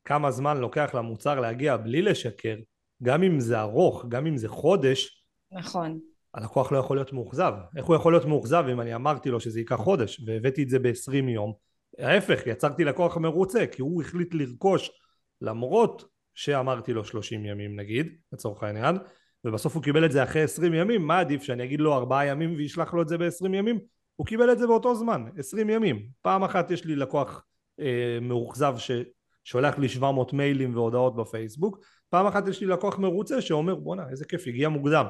[0.05, 2.55] כמה זמן לוקח למוצר להגיע בלי לשקר,
[3.03, 5.99] גם אם זה ארוך, גם אם זה חודש, נכון.
[6.35, 7.53] הלקוח לא יכול להיות מאוכזב.
[7.77, 10.79] איך הוא יכול להיות מאוכזב אם אני אמרתי לו שזה ייקח חודש והבאתי את זה
[10.79, 11.53] ב-20 יום?
[11.99, 14.91] ההפך, יצרתי לקוח מרוצה כי הוא החליט לרכוש
[15.41, 18.97] למרות שאמרתי לו 30 ימים נגיד, לצורך העניין,
[19.45, 22.55] ובסוף הוא קיבל את זה אחרי 20 ימים, מה עדיף שאני אגיד לו 4 ימים
[22.55, 23.79] וישלח לו את זה ב-20 ימים?
[24.15, 26.07] הוא קיבל את זה באותו זמן, 20 ימים.
[26.21, 27.43] פעם אחת יש לי לקוח
[27.79, 33.75] אה, מאוכזב ששולח לי 700 מיילים והודעות בפייסבוק, פעם אחת יש לי לקוח מרוצה שאומר
[33.75, 35.05] בואנה איזה כיף הגיע מוקדם.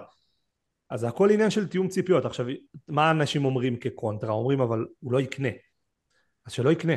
[0.89, 2.26] אז זה הכל עניין של תיאום ציפיות.
[2.26, 2.45] עכשיו
[2.88, 4.34] מה אנשים אומרים כקונטרה?
[4.34, 5.50] אומרים אבל הוא לא יקנה.
[6.45, 6.93] אז שלא יקנה.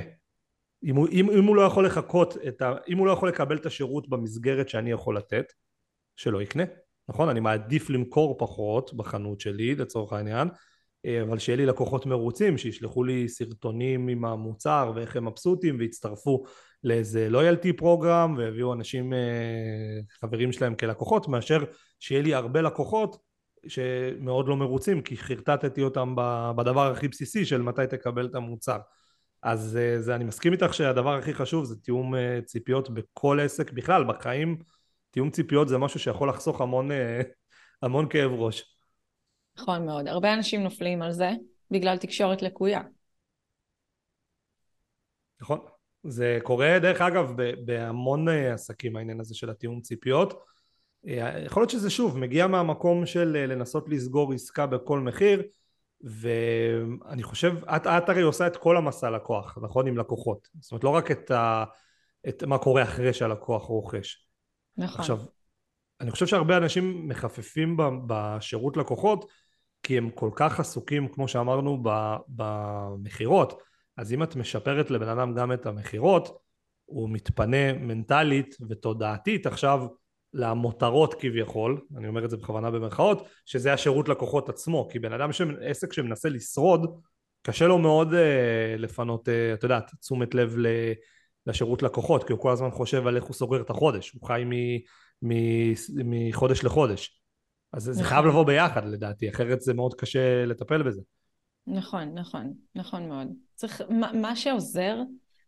[0.85, 2.75] אם הוא, אם, אם הוא לא יכול לחכות את ה...
[2.89, 5.53] אם הוא לא יכול לקבל את השירות במסגרת שאני יכול לתת,
[6.17, 6.65] שלא יקנה,
[7.09, 7.29] נכון?
[7.29, 10.49] אני מעדיף למכור פחות בחנות שלי לצורך העניין,
[11.07, 16.45] אה, אבל שיהיה לי לקוחות מרוצים, שישלחו לי סרטונים עם המוצר ואיך הם מבסוטים ויצטרפו
[16.85, 19.19] לאיזה לויאלטי פרוגרם ויביאו אנשים, אה,
[20.21, 21.65] חברים שלהם כלקוחות, מאשר
[22.01, 23.28] שיהיה לי הרבה לקוחות
[23.69, 26.15] שמאוד לא מרוצים כי חרטטתי אותם
[26.57, 28.79] בדבר הכי בסיסי של מתי תקבל את המוצר.
[29.43, 33.73] אז אה, זה, אני מסכים איתך שהדבר הכי חשוב זה תיאום אה, ציפיות בכל עסק
[33.73, 34.59] בכלל בחיים
[35.11, 37.21] תיאום ציפיות זה משהו שיכול לחסוך המון, אה,
[37.83, 38.77] המון כאב ראש.
[39.59, 41.31] נכון מאוד, הרבה אנשים נופלים על זה
[41.71, 42.81] בגלל תקשורת לקויה.
[45.41, 45.59] נכון,
[46.03, 47.33] זה קורה דרך אגב
[47.65, 50.45] בהמון עסקים העניין הזה של התיאום ציפיות
[51.05, 55.43] יכול להיות שזה שוב מגיע מהמקום של לנסות לסגור עסקה בכל מחיר
[56.01, 59.87] ואני חושב, את, את הרי עושה את כל המסע לקוח, נכון?
[59.87, 60.49] עם לקוחות.
[60.61, 61.65] זאת אומרת, לא רק את, ה,
[62.29, 64.27] את מה קורה אחרי שהלקוח רוכש.
[64.77, 65.01] נכון.
[65.01, 65.19] עכשיו,
[66.01, 69.31] אני חושב שהרבה אנשים מחפפים בשירות לקוחות,
[69.83, 71.83] כי הם כל כך עסוקים, כמו שאמרנו,
[72.29, 73.63] במכירות,
[73.97, 76.39] אז אם את משפרת לבן אדם גם את המכירות,
[76.85, 79.87] הוא מתפנה מנטלית ותודעתית עכשיו
[80.35, 85.31] למותרות כביכול, אני אומר את זה בכוונה במרכאות, שזה השירות לקוחות עצמו, כי בן אדם,
[85.61, 87.01] עסק שמנסה לשרוד,
[87.43, 90.57] קשה לו מאוד אה, לפנות, אה, את יודעת, תשומת לב
[91.47, 94.45] לשירות לקוחות, כי הוא כל הזמן חושב על איך הוא סוגר את החודש, הוא חי
[96.05, 97.21] מחודש לחודש.
[97.73, 98.31] אז זה חייב נכון.
[98.31, 101.03] לבוא ביחד לדעתי, אחרת זה מאוד קשה לטפל בזה.
[101.67, 103.29] נכון, נכון, נכון מאוד.
[103.55, 104.97] צריך, מה, מה שעוזר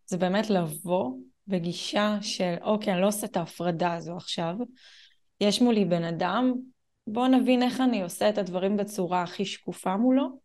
[0.07, 1.12] זה באמת לבוא
[1.48, 4.55] בגישה של אוקיי, אני לא עושה את ההפרדה הזו עכשיו,
[5.40, 6.55] יש מולי בן אדם,
[7.07, 10.40] בואו נבין איך אני עושה את הדברים בצורה הכי שקופה מולו,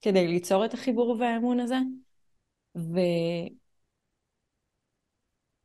[0.00, 1.78] כדי ליצור את החיבור והאמון הזה,
[2.76, 2.98] ו...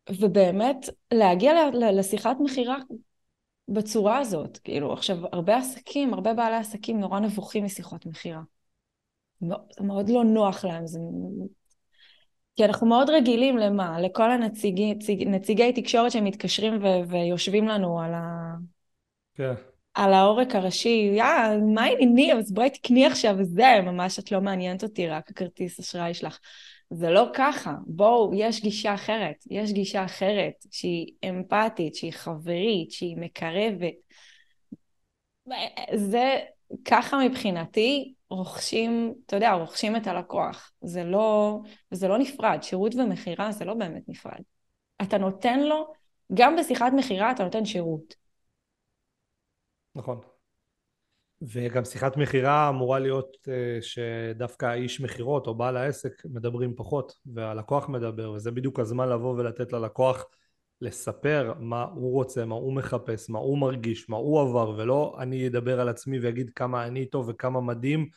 [0.10, 1.54] ובאמת להגיע
[1.92, 2.78] לשיחת מכירה
[3.68, 4.58] בצורה הזאת.
[4.58, 8.42] כאילו, עכשיו, הרבה עסקים, הרבה בעלי עסקים נורא נבוכים משיחות מכירה.
[9.40, 11.00] זה מאוד לא נוח להם, זה...
[12.56, 14.02] כי אנחנו מאוד רגילים למה?
[14.02, 18.54] לכל הנציגי נציגי תקשורת שמתקשרים ו, ויושבים לנו על, ה...
[19.36, 19.54] כן.
[19.94, 21.24] על העורק הראשי, יא,
[21.74, 22.38] מה העניינים?
[22.38, 26.40] אז בואי תקני עכשיו וזה, ממש את לא מעניינת אותי, רק הכרטיס אשראי שלך.
[26.90, 27.74] זה לא ככה.
[27.86, 29.36] בואו, יש גישה אחרת.
[29.50, 33.94] יש גישה אחרת שהיא אמפתית, שהיא חברית, שהיא מקרבת.
[35.94, 36.40] זה
[36.86, 40.72] ככה מבחינתי רוכשים, אתה יודע, רוכשים את הלקוח.
[40.82, 41.60] זה לא,
[41.92, 42.60] זה לא נפרד.
[42.62, 44.42] שירות ומכירה זה לא באמת נפרד.
[45.02, 45.94] אתה נותן לו,
[46.34, 48.16] גם בשיחת מכירה אתה נותן שירות.
[49.96, 50.22] נכון.
[51.42, 53.50] וגם שיחת מכירה אמורה להיות uh,
[53.82, 59.74] שדווקא האיש מכירות או בעל העסק מדברים פחות והלקוח מדבר וזה בדיוק הזמן לבוא ולתת
[59.74, 60.26] ללקוח
[60.84, 65.48] לספר מה הוא רוצה, מה הוא מחפש, מה הוא מרגיש, מה הוא עבר ולא אני
[65.48, 68.08] אדבר על עצמי ואגיד כמה אני טוב וכמה מדהים.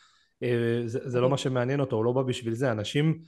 [0.44, 0.46] uh,
[0.86, 3.18] זה, זה לא מה שמעניין אותו, הוא לא בא בשביל זה, אנשים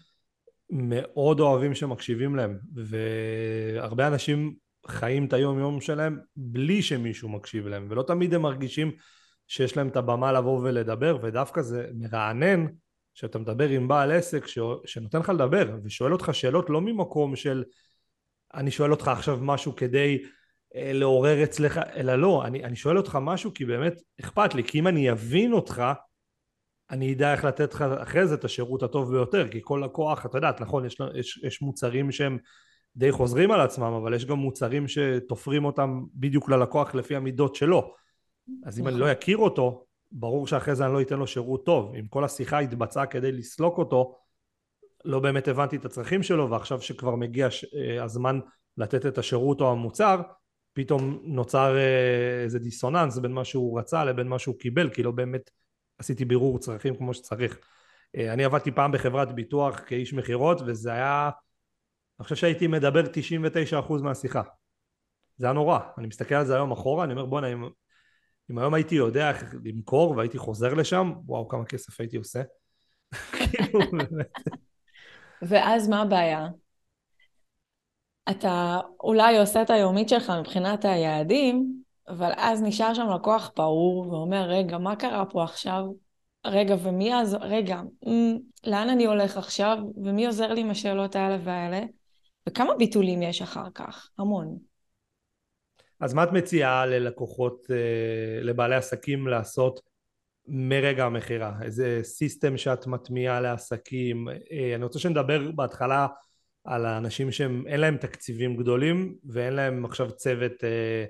[0.70, 4.55] מאוד אוהבים שמקשיבים להם והרבה אנשים
[4.87, 8.92] חיים את היום יום שלהם בלי שמישהו מקשיב להם ולא תמיד הם מרגישים
[9.46, 12.66] שיש להם את הבמה לבוא ולדבר ודווקא זה מרענן
[13.14, 14.59] שאתה מדבר עם בעל עסק ש...
[14.85, 17.64] שנותן לך לדבר ושואל אותך שאלות לא ממקום של
[18.55, 20.23] אני שואל אותך עכשיו משהו כדי
[20.75, 24.79] אה, לעורר אצלך אלא לא אני, אני שואל אותך משהו כי באמת אכפת לי כי
[24.79, 25.83] אם אני אבין אותך
[26.91, 30.39] אני אדע איך לתת לך אחרי זה את השירות הטוב ביותר כי כל לקוח אתה
[30.39, 32.39] יודעת נכון יש, יש, יש מוצרים שהם
[32.97, 37.95] די חוזרים על עצמם אבל יש גם מוצרים שתופרים אותם בדיוק ללקוח לפי המידות שלו
[38.65, 41.95] אז אם אני לא אכיר אותו, ברור שאחרי זה אני לא אתן לו שירות טוב.
[41.95, 44.15] אם כל השיחה התבצעה כדי לסלוק אותו,
[45.05, 48.41] לא באמת הבנתי את הצרכים שלו, ועכשיו שכבר מגיע אה, הזמן
[48.77, 50.21] לתת את השירות או המוצר,
[50.73, 55.11] פתאום נוצר אה, איזה דיסוננס בין מה שהוא רצה לבין מה שהוא קיבל, כי לא
[55.11, 55.51] באמת
[55.99, 57.59] עשיתי בירור צרכים כמו שצריך.
[58.17, 61.31] אה, אני עבדתי פעם בחברת ביטוח כאיש מכירות, וזה היה...
[62.19, 63.03] אני חושב שהייתי מדבר
[63.89, 64.43] 99% מהשיחה.
[65.37, 65.79] זה היה נורא.
[65.99, 67.69] אני מסתכל על זה היום אחורה, אני אומר בואנה, אם
[68.51, 72.43] אם היום הייתי יודע איך למכור והייתי חוזר לשם, וואו, כמה כסף הייתי עושה.
[73.33, 73.81] כאילו,
[75.42, 76.48] ואז מה הבעיה?
[78.31, 84.42] אתה אולי עושה את היומית שלך מבחינת היעדים, אבל אז נשאר שם לקוח פעור ואומר,
[84.42, 85.85] רגע, מה קרה פה עכשיו?
[86.46, 87.40] רגע, ומי יעזור?
[87.44, 87.81] רגע,
[88.66, 89.79] לאן אני הולך עכשיו?
[90.05, 91.81] ומי עוזר לי עם השאלות האלה והאלה?
[92.48, 94.11] וכמה ביטולים יש אחר כך?
[94.18, 94.59] המון.
[96.01, 99.81] אז מה את מציעה ללקוחות, אה, לבעלי עסקים לעשות
[100.49, 101.53] מרגע המכירה?
[101.63, 104.29] איזה סיסטם שאת מטמיעה לעסקים?
[104.29, 106.07] אה, אני רוצה שנדבר בהתחלה
[106.65, 111.05] על האנשים שאין להם תקציבים גדולים ואין להם עכשיו צוות אה,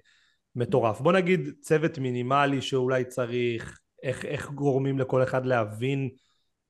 [0.56, 1.00] מטורף.
[1.00, 6.08] בוא נגיד צוות מינימלי שאולי צריך, איך, איך גורמים לכל אחד להבין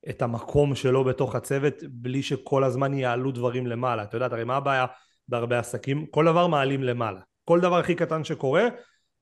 [0.09, 4.03] את המקום שלו בתוך הצוות בלי שכל הזמן יעלו דברים למעלה.
[4.03, 4.87] את יודעת, הרי מה הבעיה
[5.29, 6.07] בהרבה עסקים?
[6.07, 7.21] כל דבר מעלים למעלה.
[7.45, 8.69] כל דבר הכי קטן שקורה,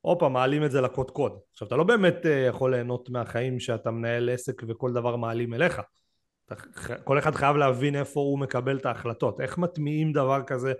[0.07, 1.39] הופה, מעלים את זה לקודקוד.
[1.53, 5.81] עכשיו, אתה לא באמת uh, יכול ליהנות מהחיים שאתה מנהל עסק וכל דבר מעלים אליך.
[7.05, 9.41] כל אחד חייב להבין איפה הוא מקבל את ההחלטות.
[9.41, 10.73] איך מטמיעים דבר כזה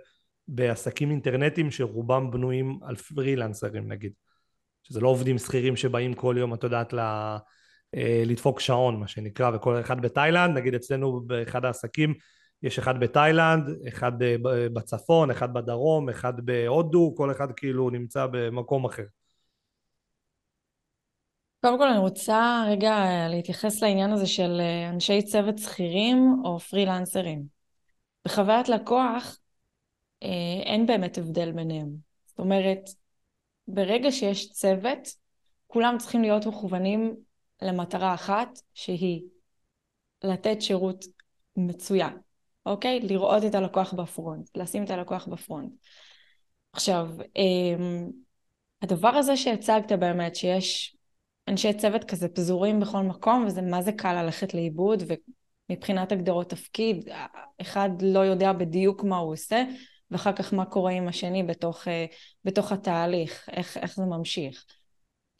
[0.47, 4.11] בעסקים אינטרנטיים שרובם בנויים על פרילנסרים נגיד.
[4.83, 6.99] שזה לא עובדים שכירים שבאים כל יום, את יודעת, ל...
[7.95, 12.13] אה, לדפוק שעון, מה שנקרא, וכל אחד בתאילנד, נגיד אצלנו באחד העסקים
[12.63, 14.35] יש אחד בתאילנד, אחד אה,
[14.73, 19.03] בצפון, אחד בדרום, אחד בהודו, כל אחד כאילו נמצא במקום אחר.
[21.61, 22.95] קודם כל אני רוצה רגע
[23.29, 27.43] להתייחס לעניין הזה של אה, אנשי צוות שכירים או פרילנסרים.
[28.25, 29.37] בחוויית לקוח
[30.23, 31.89] אה, אין באמת הבדל ביניהם.
[32.25, 32.89] זאת אומרת,
[33.67, 35.07] ברגע שיש צוות,
[35.67, 37.15] כולם צריכים להיות מכוונים
[37.61, 39.21] למטרה אחת, שהיא
[40.23, 41.05] לתת שירות
[41.55, 42.26] מצוין.
[42.67, 42.99] אוקיי?
[42.99, 45.71] לראות את הלקוח בפרונט, לשים את הלקוח בפרונט.
[46.73, 48.09] עכשיו, אמ,
[48.81, 50.97] הדבר הזה שהצגת באמת, שיש
[51.47, 55.03] אנשי צוות כזה פזורים בכל מקום, וזה מה זה קל ללכת לאיבוד,
[55.69, 57.09] ומבחינת הגדרות תפקיד,
[57.61, 59.63] אחד לא יודע בדיוק מה הוא עושה,
[60.11, 62.05] ואחר כך מה קורה עם השני בתוך, אה,
[62.45, 64.65] בתוך התהליך, איך, איך זה ממשיך.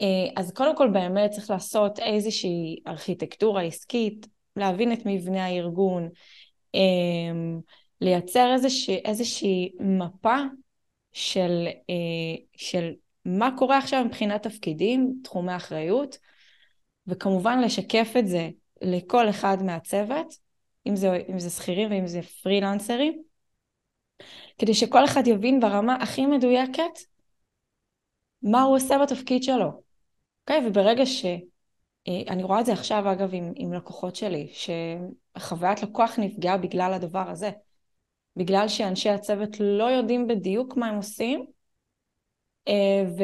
[0.02, 6.10] אה, אז קודם כל באמת צריך לעשות איזושהי ארכיטקטורה עסקית, להבין את מבנה הארגון,
[8.02, 10.38] לייצר איזושהי, איזושהי מפה
[11.12, 11.68] של,
[12.56, 12.92] של
[13.26, 16.18] מה קורה עכשיו מבחינת תפקידים, תחומי אחריות,
[17.08, 18.50] וכמובן לשקף את זה
[18.82, 20.34] לכל אחד מהצוות,
[20.88, 23.22] אם זה, אם זה שכירים ואם זה פרילנסרים,
[24.58, 27.00] כדי שכל אחד יבין ברמה הכי מדויקת
[28.42, 29.66] מה הוא עושה בתפקיד שלו.
[30.42, 30.60] אוקיי?
[30.60, 30.70] Okay?
[30.70, 31.26] וברגע ש...
[32.08, 34.48] אה, אני רואה את זה עכשיו אגב עם, עם לקוחות שלי,
[35.38, 37.50] שחוויית לקוח נפגעה בגלל הדבר הזה.
[38.36, 41.46] בגלל שאנשי הצוות לא יודעים בדיוק מה הם עושים,
[42.68, 43.24] אה, ו,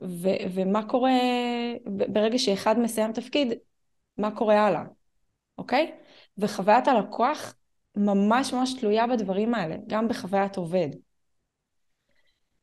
[0.00, 1.10] ו, ומה קורה
[1.84, 3.52] ברגע שאחד מסיים תפקיד,
[4.18, 4.82] מה קורה הלאה,
[5.58, 5.92] אוקיי?
[6.38, 7.54] וחוויית הלקוח
[7.96, 10.88] ממש ממש תלויה בדברים האלה, גם בחוויית עובד.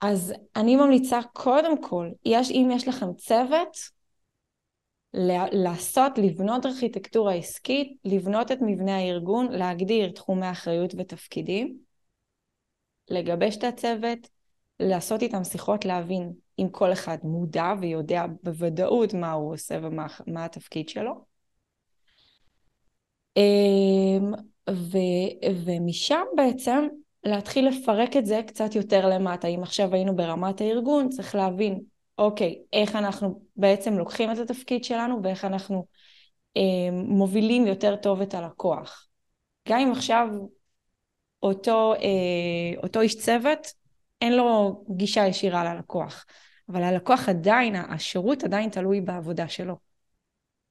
[0.01, 3.77] אז אני ממליצה קודם כל, יש, אם יש לכם צוות,
[5.51, 11.77] לעשות, לבנות ארכיטקטורה עסקית, לבנות את מבנה הארגון, להגדיר תחומי אחריות ותפקידים,
[13.09, 14.29] לגבש את הצוות,
[14.79, 20.89] לעשות איתם שיחות, להבין אם כל אחד מודע ויודע בוודאות מה הוא עושה ומה התפקיד
[20.89, 21.25] שלו.
[23.37, 24.33] אמ,
[24.69, 24.97] ו,
[25.65, 26.87] ומשם בעצם
[27.23, 29.47] להתחיל לפרק את זה קצת יותר למטה.
[29.47, 31.79] אם עכשיו היינו ברמת הארגון, צריך להבין,
[32.17, 35.85] אוקיי, איך אנחנו בעצם לוקחים את התפקיד שלנו ואיך אנחנו
[36.57, 39.07] אה, מובילים יותר טוב את הלקוח.
[39.69, 40.27] גם אם עכשיו
[41.43, 43.67] אותו, אה, אותו איש צוות,
[44.21, 46.25] אין לו גישה ישירה ללקוח,
[46.69, 49.75] אבל הלקוח עדיין, השירות עדיין תלוי בעבודה שלו.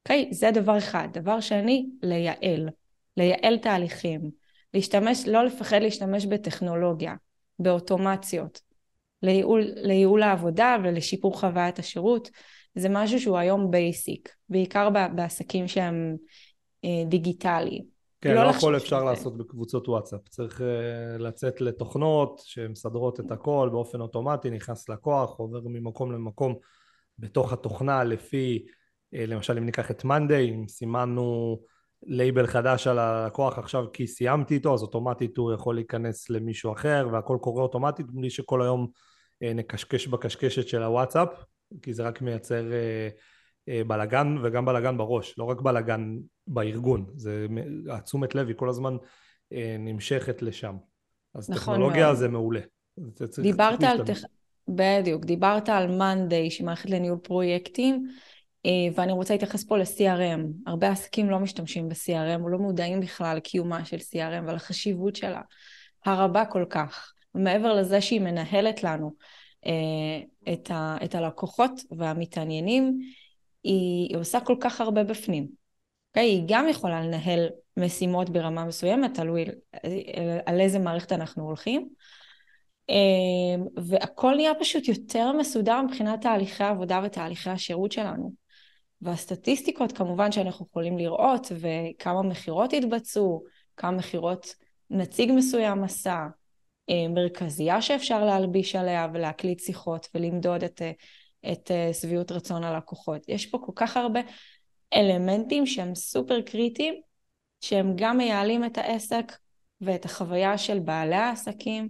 [0.05, 0.29] אוקיי?
[0.33, 1.09] זה דבר אחד.
[1.13, 2.69] דבר שני, לייעל.
[3.17, 4.31] לייעל תהליכים,
[4.75, 7.15] להשתמש, לא לפחד להשתמש בטכנולוגיה,
[7.59, 8.61] באוטומציות,
[9.25, 12.31] לייעול, לייעול העבודה ולשיפור חוויית השירות.
[12.75, 16.17] זה משהו שהוא היום basic, בעיקר בעסקים שהם
[16.85, 17.95] אה, דיגיטליים.
[18.21, 19.05] כן, לא, לא הכל אפשר שזה.
[19.05, 20.29] לעשות בקבוצות וואטסאפ.
[20.29, 26.55] צריך אה, לצאת לתוכנות שמסדרות את הכל באופן אוטומטי, נכנס לקוח, עובר ממקום למקום
[27.19, 31.59] בתוך התוכנה לפי, אה, למשל אם ניקח את Monday, אם סימנו
[32.07, 37.09] לייבל חדש על הלקוח עכשיו כי סיימתי איתו, אז אוטומטית הוא יכול להיכנס למישהו אחר
[37.13, 38.87] והכל קורה אוטומטית בלי שכל היום
[39.55, 41.29] נקשקש בקשקשת של הוואטסאפ,
[41.83, 43.09] כי זה רק מייצר אה,
[43.69, 47.47] אה, בלאגן וגם בלאגן בראש, לא רק בלאגן בארגון, זה
[47.91, 48.97] התשומת לב היא כל הזמן
[49.79, 50.77] נמשכת לשם.
[51.35, 52.17] אז נכון טכנולוגיה מאוד.
[52.17, 52.61] זה מעולה.
[53.43, 54.19] דיברת על, טכ...
[54.69, 58.09] בדיוק, דיברת על מאנדיי, שהיא מערכת לניהול פרויקטים.
[58.67, 60.41] אה, ואני רוצה להתייחס פה ל-CRM.
[60.67, 65.41] הרבה עסקים לא משתמשים ב-CRM, או לא מודעים בכלל לקיומה של CRM ולחשיבות שלה
[66.05, 67.14] הרבה כל כך.
[67.35, 69.11] מעבר לזה שהיא מנהלת לנו
[69.67, 72.99] אה, את, ה, את הלקוחות והמתעניינים,
[73.63, 75.45] היא, היא עושה כל כך הרבה בפנים.
[75.45, 75.65] Okay?
[76.15, 76.31] אוקיי?
[76.31, 79.45] היא גם יכולה לנהל משימות ברמה מסוימת, תלוי
[80.47, 81.89] על איזה מערכת אנחנו הולכים.
[82.91, 88.33] אה, והכל נהיה פשוט יותר מסודר מבחינת תהליכי העבודה ותהליכי השירות שלנו.
[89.03, 93.45] והסטטיסטיקות כמובן שאנחנו יכולים לראות, וכמה מכירות התבצעו,
[93.77, 94.55] כמה מכירות
[94.91, 96.27] נציג מסוים עשה, אה,
[96.91, 100.93] מרכזייה שאפשר להלביש עליה ולהקליט שיחות ולמדוד את, אה,
[101.53, 103.29] את אה, שביעות רצון הלקוחות.
[103.29, 104.21] יש פה כל כך הרבה
[104.95, 106.95] אלמנטים שהם סופר קריטיים,
[107.61, 109.33] שהם גם מייעלים את העסק
[109.81, 111.89] ואת החוויה של בעלי העסקים,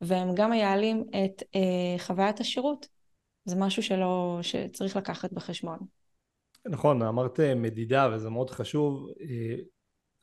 [0.00, 2.88] והם גם מייעלים את אה, חוויית השירות.
[3.44, 5.78] זה משהו שלא, שצריך לקחת בחשבון.
[6.66, 9.08] נכון, אמרת מדידה וזה מאוד חשוב.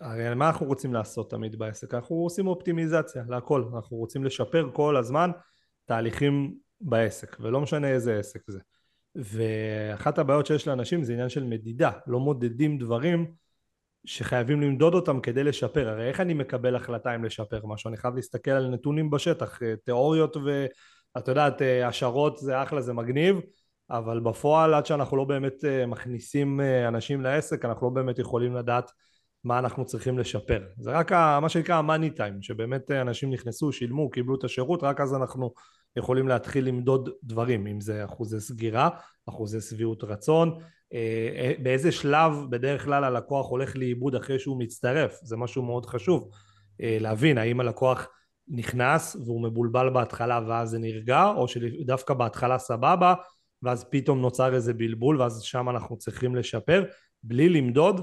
[0.01, 1.93] הרי מה אנחנו רוצים לעשות תמיד בעסק?
[1.93, 5.31] אנחנו עושים אופטימיזציה להכל, אנחנו רוצים לשפר כל הזמן
[5.85, 8.59] תהליכים בעסק, ולא משנה איזה עסק זה.
[9.15, 13.31] ואחת הבעיות שיש לאנשים זה עניין של מדידה, לא מודדים דברים
[14.05, 15.89] שחייבים למדוד אותם כדי לשפר.
[15.89, 17.87] הרי איך אני מקבל החלטה אם לשפר משהו?
[17.87, 22.93] אני חייב להסתכל על נתונים בשטח, אה, תיאוריות ואת יודעת, אה, השערות זה אחלה, זה
[22.93, 23.39] מגניב,
[23.89, 28.91] אבל בפועל עד שאנחנו לא באמת אה, מכניסים אנשים לעסק אנחנו לא באמת יכולים לדעת
[29.47, 30.63] מה אנחנו צריכים לשפר.
[30.77, 35.13] זה רק מה שנקרא המאני טיים שבאמת אנשים נכנסו שילמו קיבלו את השירות רק אז
[35.13, 35.53] אנחנו
[35.97, 38.89] יכולים להתחיל למדוד דברים, אם זה אחוזי סגירה,
[39.29, 40.59] אחוזי שביעות רצון,
[40.93, 45.85] אה, אה, באיזה שלב בדרך כלל הלקוח הולך לאיבוד אחרי שהוא מצטרף, זה משהו מאוד
[45.85, 46.29] חשוב
[46.81, 48.07] אה, להבין, האם הלקוח
[48.47, 53.13] נכנס והוא מבולבל בהתחלה ואז זה נרגע, או שדווקא בהתחלה סבבה
[53.63, 56.83] ואז פתאום נוצר איזה בלבול ואז שם אנחנו צריכים לשפר,
[57.23, 58.01] בלי למדוד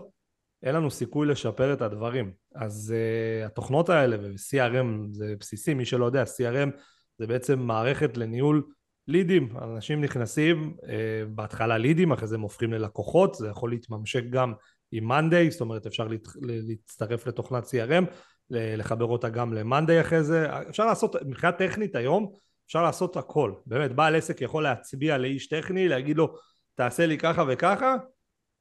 [0.64, 2.32] אין לנו סיכוי לשפר את הדברים.
[2.54, 6.70] אז uh, התוכנות האלה, ו-CRM זה בסיסי, מי שלא יודע, CRM
[7.18, 8.62] זה בעצם מערכת לניהול
[9.08, 10.86] לידים, אנשים נכנסים, uh,
[11.28, 14.52] בהתחלה לידים, אחרי זה הם הופכים ללקוחות, זה יכול להתממשק גם
[14.92, 18.04] עם מאנדיי, זאת אומרת אפשר להת, להצטרף לתוכנת CRM,
[18.50, 22.32] לחבר אותה גם למאנדיי אחרי זה, אפשר לעשות, מבחינה טכנית היום,
[22.66, 26.34] אפשר לעשות הכל, באמת, בעל עסק יכול להצביע לאיש טכני, להגיד לו
[26.74, 27.96] תעשה לי ככה וככה,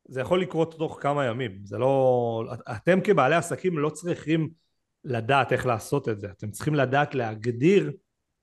[0.05, 2.45] זה יכול לקרות תוך כמה ימים, זה לא...
[2.71, 4.49] אתם כבעלי עסקים לא צריכים
[5.03, 7.91] לדעת איך לעשות את זה, אתם צריכים לדעת להגדיר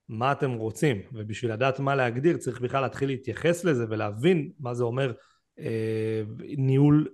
[0.08, 4.84] מה אתם רוצים, ובשביל לדעת מה להגדיר צריך בכלל להתחיל להתייחס לזה ולהבין מה זה
[4.84, 5.12] אומר
[5.58, 6.22] אה,
[6.56, 7.08] ניהול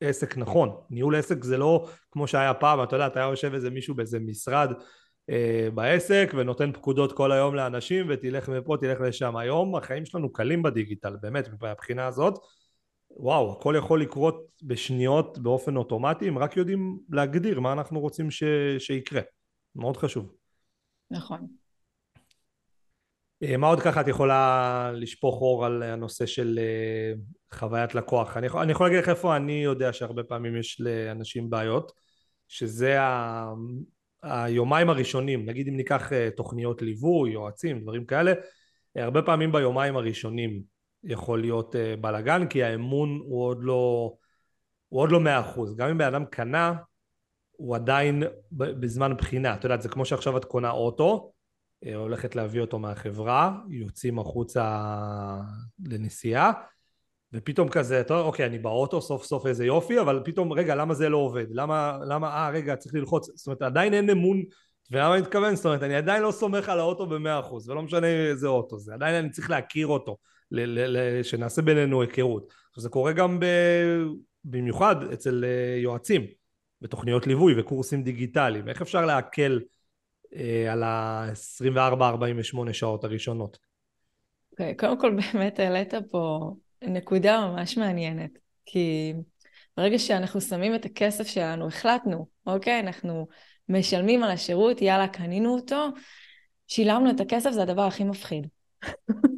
[0.00, 0.70] עסק נכון.
[0.90, 4.18] ניהול עסק זה לא כמו שהיה פעם, אתה יודע, אתה היה יושב איזה מישהו באיזה
[4.18, 4.72] משרד
[5.30, 9.36] אה, בעסק ונותן פקודות כל היום לאנשים ותלך מפה, תלך לשם.
[9.36, 12.38] היום החיים שלנו קלים בדיגיטל, באמת, מבחינה הזאת.
[13.18, 18.42] וואו, הכל יכול לקרות בשניות באופן אוטומטי, אם רק יודעים להגדיר מה אנחנו רוצים ש...
[18.78, 19.20] שיקרה.
[19.76, 20.32] מאוד חשוב.
[21.10, 21.46] נכון.
[23.42, 27.12] אה, מה עוד ככה את יכולה לשפוך אור על הנושא של אה,
[27.58, 28.36] חוויית לקוח?
[28.36, 31.92] אני יכול, אני יכול להגיד לך איפה אני יודע שהרבה פעמים יש לאנשים בעיות,
[32.48, 33.44] שזה ה...
[34.22, 38.32] היומיים הראשונים, נגיד אם ניקח אה, תוכניות ליווי, יועצים, דברים כאלה,
[38.96, 40.62] הרבה פעמים ביומיים הראשונים
[41.04, 44.12] יכול להיות בלאגן, כי האמון הוא עוד לא,
[44.88, 45.76] הוא עוד לא מאה אחוז.
[45.76, 46.74] גם אם בן אדם קנה,
[47.50, 48.22] הוא עדיין
[48.52, 49.54] בזמן בחינה.
[49.54, 51.32] את יודעת, זה כמו שעכשיו את קונה אוטו,
[51.86, 54.84] אה, הולכת להביא אותו מהחברה, יוצאים החוצה
[55.88, 56.52] לנסיעה,
[57.32, 61.08] ופתאום כזה, טוב, אוקיי, אני באוטו, סוף סוף איזה יופי, אבל פתאום, רגע, למה זה
[61.08, 61.46] לא עובד?
[61.50, 64.42] למה, למה, אה, רגע, צריך ללחוץ, זאת אומרת, עדיין אין אמון,
[64.90, 65.54] ולמה אני מתכוון?
[65.56, 68.94] זאת אומרת, אני עדיין לא סומך על האוטו במאה אחוז, ולא משנה איזה אוטו זה,
[68.94, 70.16] עדיין אני צריך להכיר אותו,
[71.22, 72.52] שנעשה בינינו היכרות.
[72.68, 73.44] עכשיו, זה קורה גם ב...
[74.44, 76.26] במיוחד אצל אה, יועצים,
[76.80, 79.60] בתוכניות ליווי וקורסים דיגיטליים, איך אפשר להקל
[80.36, 83.56] אה, על ה-24-48 שעות הראשונות.
[83.56, 83.60] Okay,
[84.52, 88.30] אוקיי, קודם כל באמת העלית פה נקודה ממש מעניינת,
[88.66, 89.14] כי
[89.76, 92.80] ברגע שאנחנו שמים את הכסף שלנו, החלטנו, אוקיי?
[92.80, 93.28] אנחנו
[93.68, 95.88] משלמים על השירות, יאללה, קנינו אותו,
[96.66, 98.46] שילמנו את הכסף, זה הדבר הכי מפחיד.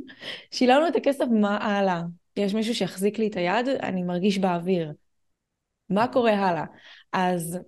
[0.50, 2.02] שילמנו את הכסף, מה הלאה?
[2.36, 4.92] יש מישהו שיחזיק לי את היד, אני מרגיש באוויר.
[5.88, 6.64] מה קורה הלאה?
[7.12, 7.58] אז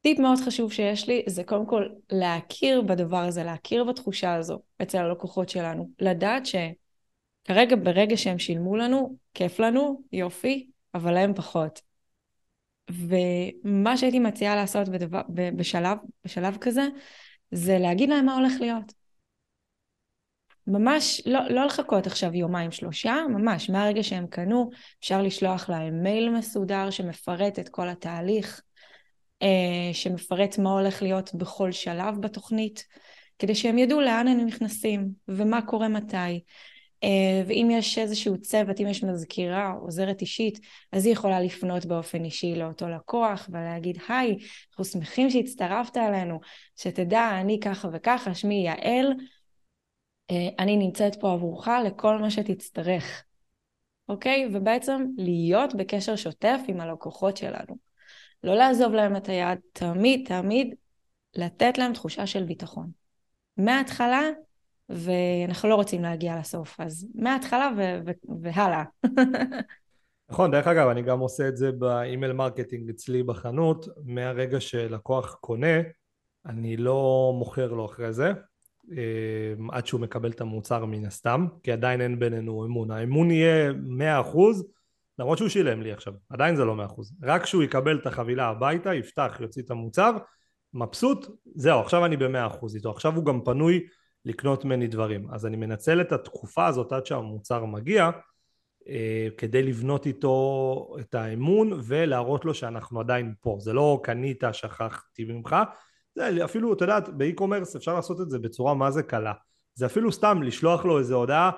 [0.00, 4.98] טיפ מאוד חשוב שיש לי זה קודם כל להכיר בדבר הזה, להכיר בתחושה הזו אצל
[4.98, 5.90] הלקוחות שלנו.
[5.98, 11.80] לדעת שכרגע ברגע שהם שילמו לנו, כיף לנו, יופי, אבל להם פחות.
[12.90, 16.82] ומה שהייתי מציעה לעשות בדבר, בשלב, בשלב כזה,
[17.50, 19.03] זה להגיד להם מה הולך להיות.
[20.66, 26.30] ממש לא, לא לחכות עכשיו יומיים שלושה, ממש מהרגע שהם קנו אפשר לשלוח להם מייל
[26.30, 28.60] מסודר שמפרט את כל התהליך,
[29.42, 32.84] אה, שמפרט מה הולך להיות בכל שלב בתוכנית,
[33.38, 36.40] כדי שהם ידעו לאן הם נכנסים ומה קורה מתי.
[37.04, 40.60] אה, ואם יש איזשהו צוות, אם יש מזכירה, עוזרת אישית,
[40.92, 44.36] אז היא יכולה לפנות באופן אישי לאותו לקוח ולהגיד, היי,
[44.70, 46.40] אנחנו שמחים שהצטרפת אלינו,
[46.76, 49.12] שתדע, אני ככה וככה, שמי יעל,
[50.58, 53.24] אני נמצאת פה עבורך לכל מה שתצטרך,
[54.08, 54.48] אוקיי?
[54.52, 57.76] ובעצם להיות בקשר שוטף עם הלקוחות שלנו.
[58.44, 60.74] לא לעזוב להם את היד, תמיד, תמיד
[61.36, 62.90] לתת להם תחושה של ביטחון.
[63.56, 64.22] מההתחלה,
[64.88, 68.84] ואנחנו לא רוצים להגיע לסוף, אז מההתחלה ו- ו- והלאה.
[70.30, 75.34] נכון, דרך אגב, אני גם עושה את זה ב email marketing אצלי בחנות, מהרגע שלקוח
[75.34, 75.76] קונה,
[76.46, 78.32] אני לא מוכר לו אחרי זה, אה,
[79.72, 82.90] עד שהוא מקבל את המוצר מן הסתם, כי עדיין אין בינינו אמון.
[82.90, 84.36] האמון יהיה 100%,
[85.18, 87.12] למרות שהוא שילם לי עכשיו, עדיין זה לא מאה אחוז.
[87.22, 90.10] רק כשהוא יקבל את החבילה הביתה, יפתח, יוציא את המוצר,
[90.74, 93.86] מבסוט, זהו, עכשיו אני במאה אחוז איתו, עכשיו הוא גם פנוי
[94.24, 95.28] לקנות ממני דברים.
[95.30, 98.10] אז אני מנצל את התקופה הזאת עד שהמוצר מגיע,
[98.88, 103.56] אה, כדי לבנות איתו את האמון ולהראות לו שאנחנו עדיין פה.
[103.60, 105.56] זה לא קנית, שכחתי ממך,
[106.14, 109.32] זה אפילו, את יודעת, ב e-commerce אפשר לעשות את זה בצורה מה זה קלה.
[109.74, 111.50] זה אפילו סתם לשלוח לו איזו הודעה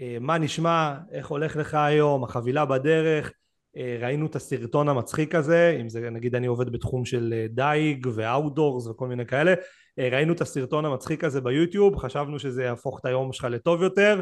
[0.00, 3.32] אה, מה נשמע, איך הולך לך היום, החבילה בדרך,
[3.76, 8.06] אה, ראינו את הסרטון המצחיק הזה, אם זה נגיד אני עובד בתחום של אה, דייג
[8.14, 9.54] ו outdoors וכל מיני כאלה,
[9.98, 14.20] ראינו את הסרטון המצחיק הזה ביוטיוב, חשבנו שזה יהפוך את היום שלך לטוב יותר,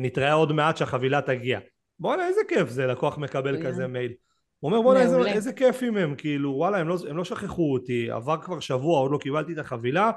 [0.00, 1.58] נתראה עוד מעט שהחבילה תגיע.
[1.98, 4.12] בואנה איזה כיף זה, לקוח מקבל כזה מייל.
[4.60, 8.10] הוא אומר בואנה איזה, איזה כיפים הם, כאילו וואלה הם לא, הם לא שכחו אותי,
[8.10, 10.10] עבר כבר שבוע, עוד לא קיבלתי את החבילה,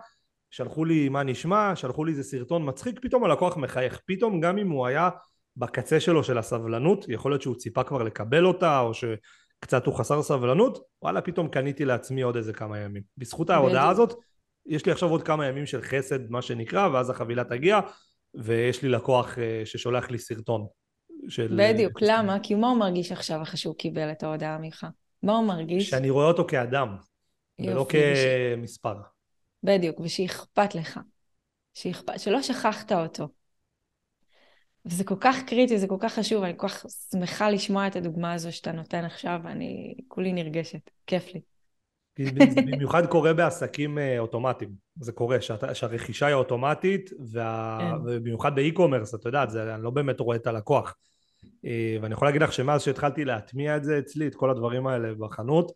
[0.49, 4.69] שלחו לי מה נשמע, שלחו לי איזה סרטון מצחיק, פתאום הלקוח מחייך, פתאום גם אם
[4.69, 5.09] הוא היה
[5.57, 10.23] בקצה שלו של הסבלנות, יכול להיות שהוא ציפה כבר לקבל אותה, או שקצת הוא חסר
[10.23, 13.03] סבלנות, וואלה פתאום קניתי לעצמי עוד איזה כמה ימים.
[13.17, 14.13] בזכות ההודעה הזאת,
[14.65, 17.79] יש לי עכשיו עוד כמה ימים של חסד, מה שנקרא, ואז החבילה תגיע,
[18.35, 20.67] ויש לי לקוח אה, ששולח לי סרטון.
[21.27, 21.57] של...
[21.59, 22.39] בדיוק, למה?
[22.43, 24.87] כי מה הוא מרגיש עכשיו אחרי שהוא קיבל את ההודעה ממך?
[25.23, 25.89] מה הוא מרגיש?
[25.89, 26.95] שאני רואה אותו כאדם,
[27.59, 28.95] ולא כמספר.
[29.63, 30.99] בדיוק, ושאכפת לך.
[31.73, 33.27] שאכפת, שלא שכחת אותו.
[34.85, 38.33] וזה כל כך קריטי, זה כל כך חשוב, אני כל כך שמחה לשמוע את הדוגמה
[38.33, 41.41] הזו שאתה נותן עכשיו, ואני כולי נרגשת, כיף לי.
[42.71, 48.01] במיוחד קורה בעסקים אה, אוטומטיים, זה קורה, שאת, שהרכישה היא אוטומטית, וה, כן.
[48.05, 50.95] ובמיוחד באי-קומרס, את יודעת, זה, אני לא באמת רואה את הלקוח.
[51.65, 55.13] אה, ואני יכול להגיד לך שמאז שהתחלתי להטמיע את זה אצלי, את כל הדברים האלה
[55.15, 55.71] בחנות,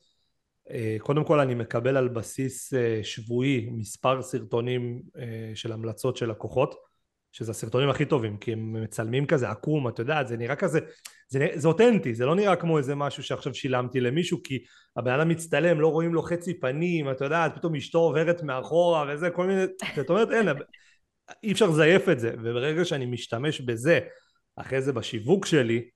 [0.70, 2.74] אה, קודם כל אני מקבל על בסיס
[3.04, 5.02] שבועי מספר סרטונים
[5.56, 6.76] של המלצות של לקוחות,
[7.36, 10.80] שזה הסרטונים הכי טובים, כי הם מצלמים כזה עקום, את יודעת, זה נראה כזה,
[11.28, 14.64] זה, זה אותנטי, זה לא נראה כמו איזה משהו שעכשיו שילמתי למישהו, כי
[14.98, 19.30] הבן אדם מצטלם, לא רואים לו חצי פנים, את יודעת, פתאום אשתו עוברת מאחורה וזה,
[19.30, 19.64] כל מיני,
[19.96, 20.48] זאת אומרת, אין,
[21.44, 24.00] אי אפשר לזייף את זה, וברגע שאני משתמש בזה,
[24.56, 25.90] אחרי זה בשיווק שלי,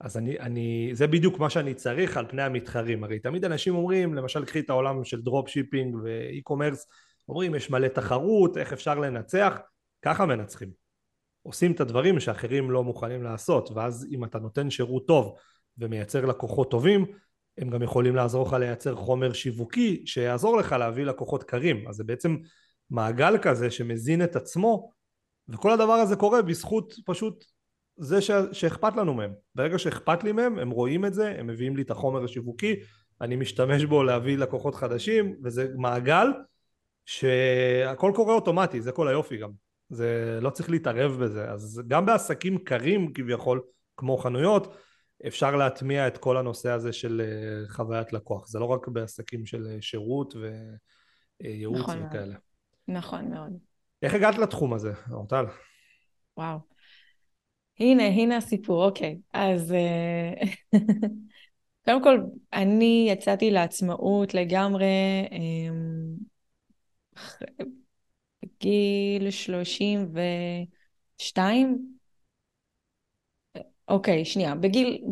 [0.00, 4.14] אז אני, אני, זה בדיוק מה שאני צריך על פני המתחרים, הרי תמיד אנשים אומרים,
[4.14, 6.86] למשל קחי את העולם של dropshipping ו e-commerce,
[7.28, 9.58] אומרים יש מלא תחרות, איך אפשר לנצח,
[10.02, 10.70] ככה מנצחים.
[11.42, 15.34] עושים את הדברים שאחרים לא מוכנים לעשות, ואז אם אתה נותן שירות טוב
[15.78, 17.06] ומייצר לקוחות טובים,
[17.58, 21.88] הם גם יכולים לעזור לך לייצר חומר שיווקי שיעזור לך להביא לקוחות קרים.
[21.88, 22.36] אז זה בעצם
[22.90, 24.90] מעגל כזה שמזין את עצמו,
[25.48, 27.44] וכל הדבר הזה קורה בזכות פשוט
[27.96, 28.30] זה ש...
[28.52, 29.32] שאכפת לנו מהם.
[29.54, 32.76] ברגע שאכפת לי מהם, הם רואים את זה, הם מביאים לי את החומר השיווקי,
[33.20, 36.26] אני משתמש בו להביא לקוחות חדשים, וזה מעגל
[37.06, 39.50] שהכל קורה אוטומטי, זה כל היופי גם.
[39.90, 43.62] זה לא צריך להתערב בזה אז גם בעסקים קרים כביכול
[43.96, 44.76] כמו חנויות
[45.26, 49.66] אפשר להטמיע את כל הנושא הזה של אה, חוויית לקוח זה לא רק בעסקים של
[49.66, 50.34] אה, שירות
[51.40, 52.26] וייעוץ נכון וכאלה.
[52.26, 52.36] מאוד.
[52.88, 53.58] נכון מאוד.
[54.02, 55.44] איך הגעת לתחום הזה, אורטל?
[56.36, 56.58] וואו.
[57.80, 59.18] הנה, הנה הסיפור, אוקיי.
[59.32, 60.32] אז אה,
[61.84, 62.20] קודם כל,
[62.52, 64.86] אני יצאתי לעצמאות לגמרי
[68.42, 71.94] בגיל 32.
[73.88, 74.54] אוקיי, שנייה.
[74.54, 75.04] בגיל,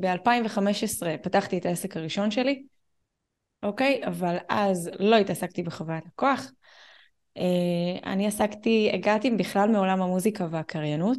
[0.00, 2.62] ב-2015 פתחתי את העסק הראשון שלי,
[3.62, 4.00] אוקיי?
[4.06, 6.52] אבל אז לא התעסקתי בחוויית לקוח.
[7.36, 11.18] אה, אני עסקתי, הגעתי בכלל מעולם המוזיקה והקריינות.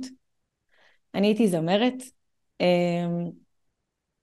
[1.18, 2.04] אני הייתי זמרת.
[2.62, 3.08] אה,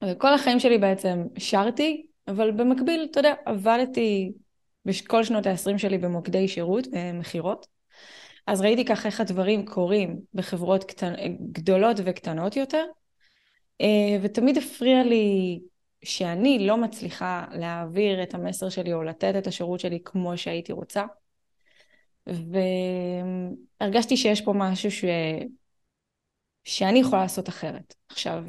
[0.04, 4.32] וכל החיים שלי בעצם שרתי, אבל במקביל, אתה יודע, עבדתי
[4.84, 7.66] בכל שנות ה-20 שלי במוקדי שירות ומכירות.
[8.46, 11.14] אז ראיתי ככה איך הדברים קורים בחברות קטנ...
[11.52, 12.84] גדולות וקטנות יותר,
[13.80, 15.60] אה, ותמיד הפריע לי
[16.04, 21.04] שאני לא מצליחה להעביר את המסר שלי או לתת את השירות שלי כמו שהייתי רוצה.
[23.80, 25.04] והרגשתי שיש פה משהו ש...
[26.64, 27.94] שאני יכולה לעשות אחרת.
[28.08, 28.44] עכשיו,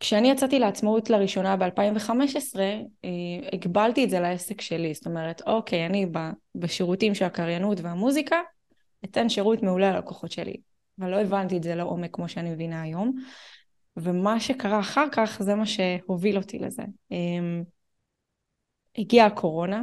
[0.00, 2.58] כשאני יצאתי לעצמאות לראשונה ב-2015,
[3.04, 3.10] אה,
[3.52, 4.94] הגבלתי את זה לעסק שלי.
[4.94, 6.06] זאת אומרת, אוקיי, אני
[6.54, 8.36] בשירותים של הקריינות והמוזיקה,
[9.04, 10.56] אתן שירות מעולה ללקוחות שלי.
[11.00, 13.14] אבל לא הבנתי את זה לעומק כמו שאני מבינה היום.
[13.96, 16.82] ומה שקרה אחר כך זה מה שהוביל אותי לזה.
[17.10, 17.62] אמ,
[18.98, 19.82] הגיעה הקורונה,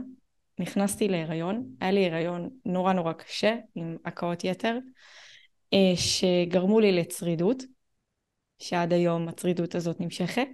[0.60, 4.80] נכנסתי להיריון, היה לי הריון נורא נורא קשה, עם הקאות יתר, אה,
[5.96, 7.64] שגרמו לי לצרידות.
[8.62, 10.48] שעד היום הצרידות הזאת נמשכת.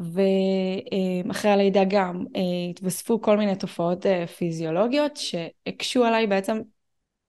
[0.00, 6.60] ואחרי הלידה גם אה, התווספו כל מיני תופעות אה, פיזיולוגיות שהקשו עליי בעצם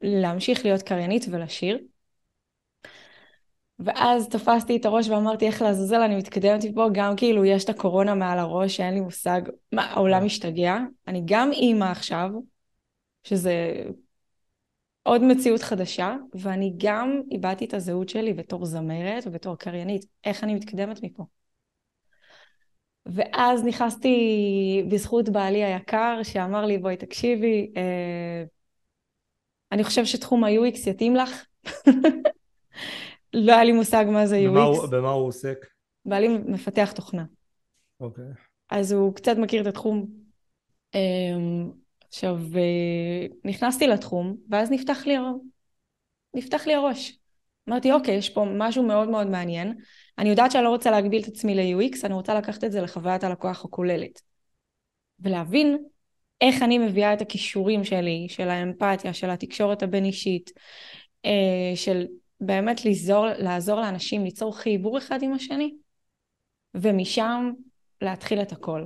[0.02, 1.80] להמשיך להיות קריינית ולשיר.
[3.80, 8.16] ואז תפסתי את הראש ואמרתי איך לעזאזל אני מתקדמת מפה, גם כאילו יש את הקורונה
[8.16, 10.78] מעל הראש שאין לי מושג, מה העולם משתגע,
[11.08, 12.30] אני גם אימא עכשיו,
[13.24, 13.84] שזה
[15.04, 20.06] עוד מציאות חדשה, ואני גם איבדתי את הזהות שלי בתור זמרת ובתור קריינית.
[20.24, 21.24] איך אני מתקדמת מפה?
[23.06, 24.18] ואז נכנסתי
[24.91, 28.43] בזכות בעלי היקר, שאמר לי, בואי תקשיבי, אה,
[29.72, 31.45] אני חושב שתחום ה-UX יתאים לך.
[33.34, 34.50] לא היה לי מושג מה זה UX.
[34.50, 35.66] במה הוא, במה הוא עוסק?
[36.06, 37.24] בעלי מפתח תוכנה.
[38.00, 38.26] אוקיי.
[38.70, 40.06] אז הוא קצת מכיר את התחום.
[40.95, 41.72] אמ,
[42.10, 45.16] עכשיו, אה, נכנסתי לתחום, ואז נפתח לי,
[46.34, 47.20] נפתח לי הראש.
[47.70, 49.78] אמרתי, אוקיי, יש פה משהו מאוד מאוד מעניין.
[50.18, 53.24] אני יודעת שאני לא רוצה להגביל את עצמי ל-UX, אני רוצה לקחת את זה לחוויית
[53.24, 54.22] הלקוח הכוללת.
[55.20, 55.78] ולהבין
[56.41, 60.51] איך אני מביאה את הכישורים שלי, של האמפתיה, של התקשורת הבין-אישית,
[61.26, 62.05] אה, של
[62.41, 65.76] באמת לעזור, לעזור לאנשים ליצור חיבור אחד עם השני,
[66.74, 67.51] ומשם
[68.01, 68.86] להתחיל את הכל.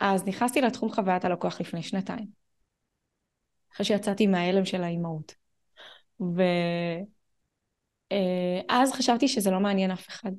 [0.00, 2.26] אז נכנסתי לתחום חוויית הלקוח לפני שנתיים.
[3.74, 5.34] אחרי שיצאתי מההלם של האימהות.
[6.20, 6.36] ואז
[8.90, 10.32] אה, חשבתי שזה לא מעניין אף אחד.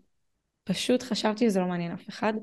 [0.63, 2.33] פשוט חשבתי שזה לא מעניין אף אחד.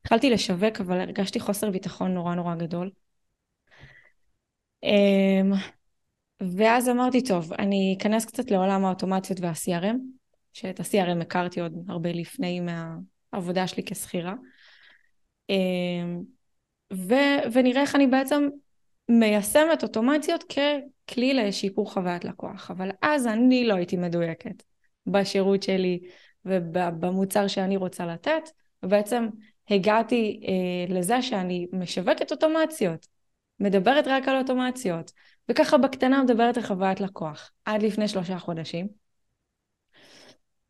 [0.00, 2.90] התחלתי לשווק, אבל הרגשתי חוסר ביטחון נורא נורא גדול.
[4.82, 5.52] אמ,
[6.56, 9.96] ואז אמרתי, טוב, אני אכנס קצת לעולם האוטומציות וה-CRM,
[10.52, 14.34] שאת ה-CRM הכרתי עוד הרבה לפני מהעבודה שלי כשכירה.
[16.92, 18.48] ו- ונראה איך אני בעצם
[19.08, 22.70] מיישמת אוטומציות ככלי לשיפור חוויית לקוח.
[22.70, 24.62] אבל אז אני לא הייתי מדויקת
[25.06, 26.00] בשירות שלי
[26.44, 28.50] ובמוצר שאני רוצה לתת,
[28.82, 29.28] ובעצם
[29.70, 33.06] הגעתי אה, לזה שאני משווקת אוטומציות,
[33.60, 35.12] מדברת רק על אוטומציות,
[35.48, 39.01] וככה בקטנה מדברת על חוויית לקוח, עד לפני שלושה חודשים.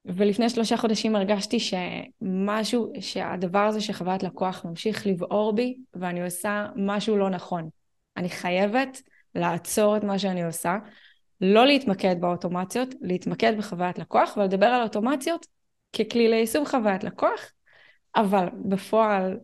[0.05, 6.67] ולפני שלושה חודשים הרגשתי שמשהו, שהדבר הזה של חוויית לקוח ממשיך לבעור בי, ואני עושה
[6.77, 7.69] משהו לא נכון.
[8.17, 9.03] אני חייבת
[9.35, 10.77] לעצור את מה שאני עושה,
[11.41, 15.47] לא להתמקד באוטומציות, להתמקד בחוויית לקוח, ולדבר על אוטומציות
[15.93, 17.53] ככלי ליישום חוויית לקוח,
[18.17, 19.39] אבל בפועל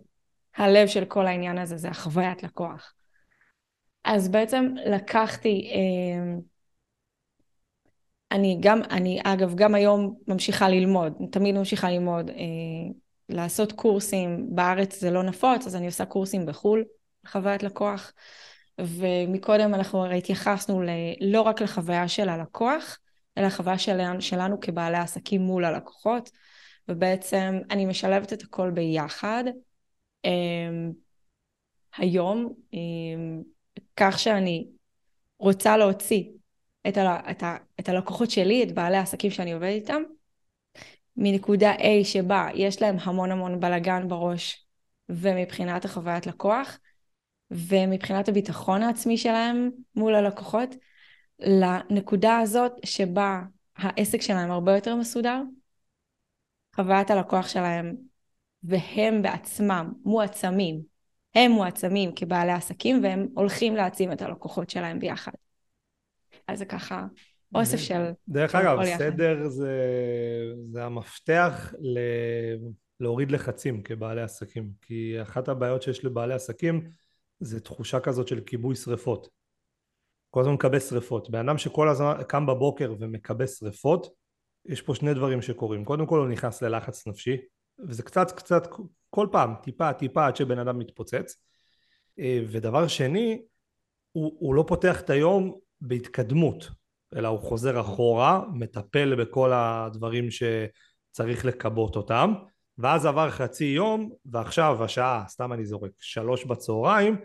[0.56, 2.94] הלב של כל העניין הזה זה החוויית לקוח.
[4.04, 6.38] אז בעצם לקחתי, אה,
[8.32, 12.34] אני גם, אני אגב גם היום ממשיכה ללמוד, תמיד ממשיכה ללמוד, אה,
[13.28, 16.84] לעשות קורסים, בארץ זה לא נפוץ, אז אני עושה קורסים בחו"ל,
[17.26, 18.12] חוויית לקוח,
[18.80, 20.88] ומקודם אנחנו הרי התייחסנו ל,
[21.20, 22.98] לא רק לחוויה של הלקוח,
[23.38, 26.30] אלא לחוויה שלנו, שלנו כבעלי עסקים מול הלקוחות,
[26.88, 29.44] ובעצם אני משלבת את הכל ביחד.
[30.24, 30.30] אה,
[31.96, 32.52] היום,
[33.96, 34.66] כך שאני
[35.38, 36.24] רוצה להוציא
[36.88, 40.02] את, ה, את, ה, את הלקוחות שלי, את בעלי העסקים שאני עובדת איתם,
[41.16, 44.66] מנקודה A שבה יש להם המון המון בלאגן בראש
[45.08, 46.78] ומבחינת החוויית לקוח
[47.50, 50.74] ומבחינת הביטחון העצמי שלהם מול הלקוחות,
[51.38, 53.42] לנקודה הזאת שבה
[53.76, 55.42] העסק שלהם הרבה יותר מסודר,
[56.76, 57.96] חוויית הלקוח שלהם
[58.62, 60.80] והם בעצמם מועצמים
[61.34, 65.32] הם מועצמים כבעלי עסקים והם הולכים להעצים את הלקוחות שלהם ביחד.
[66.48, 67.06] אז זה ככה
[67.54, 68.10] אוסף של...
[68.28, 69.72] דרך אגב, סדר זה,
[70.70, 71.98] זה המפתח ל...
[73.00, 74.70] להוריד לחצים כבעלי עסקים.
[74.80, 76.84] כי אחת הבעיות שיש לבעלי עסקים
[77.40, 79.28] זה תחושה כזאת של כיבוי שריפות.
[80.30, 81.30] כל הזמן מכבה שריפות.
[81.30, 84.06] בן אדם שכל הזמן קם בבוקר ומכבה שריפות,
[84.66, 85.84] יש פה שני דברים שקורים.
[85.84, 87.36] קודם כל הוא נכנס ללחץ נפשי,
[87.88, 88.68] וזה קצת קצת
[89.10, 91.42] כל פעם טיפה טיפה עד שבן אדם מתפוצץ
[92.18, 93.42] אה, ודבר שני
[94.12, 96.70] הוא, הוא לא פותח את היום בהתקדמות
[97.16, 102.34] אלא הוא חוזר אחורה מטפל בכל הדברים שצריך לכבות אותם
[102.78, 107.16] ואז עבר חצי יום ועכשיו השעה סתם אני זורק שלוש בצהריים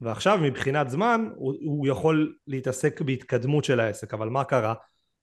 [0.00, 4.74] ועכשיו מבחינת זמן הוא, הוא יכול להתעסק בהתקדמות של העסק אבל מה קרה?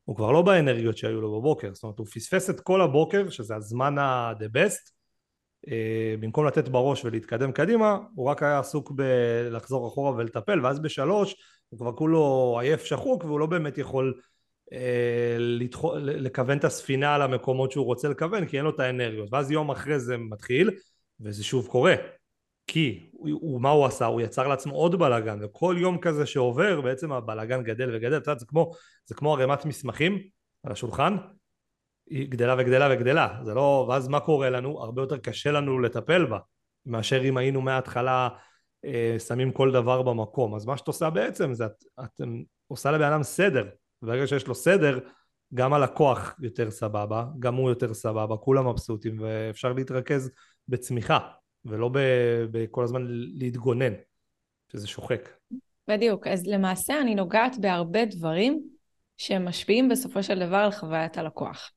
[0.04, 3.56] הוא כבר לא באנרגיות שהיו לו בבוקר זאת אומרת הוא פספס את כל הבוקר שזה
[3.56, 4.92] הזמן ה-the best
[5.68, 11.36] אה, במקום לתת בראש ולהתקדם קדימה הוא רק היה עסוק בלחזור אחורה ולטפל ואז בשלוש
[11.72, 14.22] הוא כבר כולו עייף שחוק והוא לא באמת יכול
[14.74, 19.30] אה, לתחו, לכוון את הספינה למקומות שהוא רוצה לכוון כי אין לו את האנרגיות.
[19.32, 20.72] ואז יום אחרי זה מתחיל
[21.20, 21.96] וזה שוב קורה.
[22.68, 24.06] כי הוא, הוא, מה הוא עשה?
[24.06, 28.20] הוא יצר לעצמו עוד בלאגן וכל יום כזה שעובר בעצם הבלאגן גדל וגדל.
[28.38, 28.72] זה כמו,
[29.06, 30.20] זה כמו ערימת מסמכים
[30.64, 31.18] על השולחן.
[32.10, 33.40] היא גדלה וגדלה וגדלה.
[33.44, 34.84] זה לא ואז מה קורה לנו?
[34.84, 36.40] הרבה יותר קשה לנו לטפל בה
[36.86, 38.30] מאשר אם היינו מההתחלה
[39.28, 40.56] שמים כל דבר במקום.
[40.56, 42.22] אז מה שאת עושה בעצם זה את, את
[42.68, 43.70] עושה לבן אדם סדר.
[44.02, 45.00] ברגע שיש לו סדר
[45.54, 50.32] גם הלקוח יותר סבבה גם הוא יותר סבבה כולם מבסוטים ואפשר להתרכז
[50.68, 51.20] בצמיחה
[51.66, 51.90] ולא
[52.52, 53.94] בכל הזמן להתגונן
[54.72, 55.30] שזה שוחק.
[55.88, 56.28] בדיוק.
[56.28, 58.62] אז למעשה אני נוגעת בהרבה דברים
[59.18, 61.72] שמשפיעים בסופו של דבר על חוויית הלקוח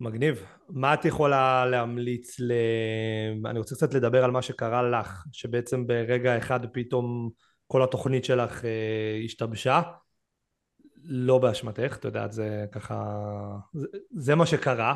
[0.00, 0.44] מגניב.
[0.68, 2.52] מה את יכולה להמליץ ל...
[3.46, 7.30] אני רוצה קצת לדבר על מה שקרה לך, שבעצם ברגע אחד פתאום
[7.66, 9.82] כל התוכנית שלך אה, השתבשה.
[11.04, 13.16] לא באשמתך, את יודעת, זה ככה...
[13.72, 14.94] זה, זה מה שקרה,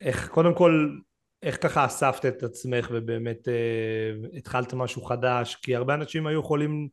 [0.00, 0.98] איך, קודם כל,
[1.42, 5.54] איך ככה אספת את עצמך ובאמת אה, התחלת משהו חדש?
[5.54, 6.88] כי הרבה אנשים היו יכולים,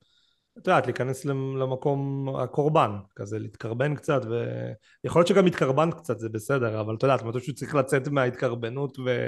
[0.57, 6.81] את יודעת, להיכנס למקום הקורבן, כזה להתקרבן קצת, ויכול להיות שגם התקרבנת קצת, זה בסדר,
[6.81, 9.27] אבל את יודעת, מתישהו צריך לצאת מההתקרבנות ו...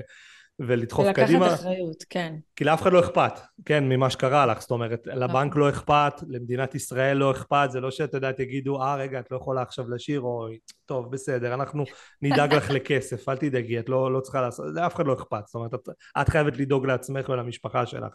[0.59, 1.45] ולדחוף לקחת קדימה.
[1.45, 2.35] לקחת אחריות, כן.
[2.55, 6.75] כי לאף אחד לא אכפת, כן, ממה שקרה לך, זאת אומרת, לבנק לא אכפת, למדינת
[6.75, 10.21] ישראל לא אכפת, זה לא שאת יודעת, יגידו, אה, רגע, את לא יכולה עכשיו לשיר,
[10.21, 10.47] או,
[10.85, 11.83] טוב, בסדר, אנחנו
[12.21, 15.55] נדאג לך לכסף, אל תדאגי, את לא, לא צריכה לעשות, לאף אחד לא אכפת, זאת
[15.55, 15.89] אומרת, את,
[16.21, 18.13] את חייבת לדאוג לעצמך ולמשפחה שלך.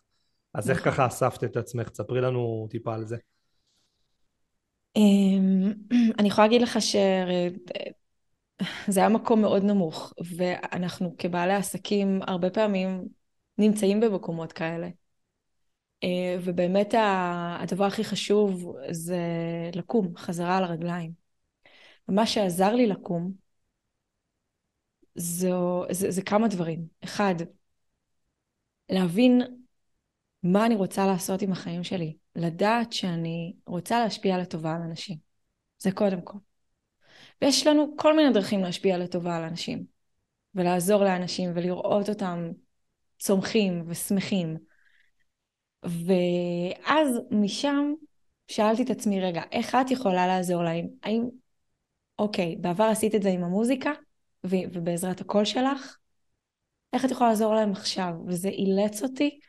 [0.54, 0.84] אז איך.
[0.84, 1.88] ככה אספת את עצמך?
[1.88, 3.16] תספרי לנו טיפה על זה.
[4.96, 5.72] אמ,
[6.18, 6.96] אני יכולה להגיד לך ש...
[8.88, 13.08] זה היה מקום מאוד נמוך, ואנחנו כבעלי עסקים הרבה פעמים
[13.58, 14.88] נמצאים במקומות כאלה.
[16.04, 16.94] אה, ובאמת
[17.60, 19.18] הדבר הכי חשוב זה
[19.74, 21.12] לקום, חזרה על הרגליים.
[22.08, 23.32] ומה שעזר לי לקום
[25.14, 26.86] זו, זה, זה כמה דברים.
[27.04, 27.34] אחד,
[28.88, 29.42] להבין
[30.44, 32.16] מה אני רוצה לעשות עם החיים שלי.
[32.36, 35.18] לדעת שאני רוצה להשפיע לטובה על אנשים.
[35.78, 36.38] זה קודם כל.
[37.42, 39.84] ויש לנו כל מיני דרכים להשפיע לטובה על אנשים,
[40.54, 42.50] ולעזור לאנשים, ולראות אותם
[43.18, 44.56] צומחים ושמחים.
[45.82, 47.92] ואז משם
[48.48, 50.86] שאלתי את עצמי, רגע, איך את יכולה לעזור להם?
[51.02, 51.22] האם,
[52.18, 53.90] אוקיי, בעבר עשית את זה עם המוזיקה,
[54.44, 55.96] ובעזרת הקול שלך,
[56.92, 58.14] איך את יכולה לעזור להם עכשיו?
[58.26, 59.40] וזה אילץ אותי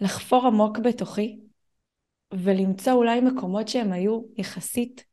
[0.00, 1.38] לחפור עמוק בתוכי
[2.34, 5.04] ולמצוא אולי מקומות שהם היו יחסית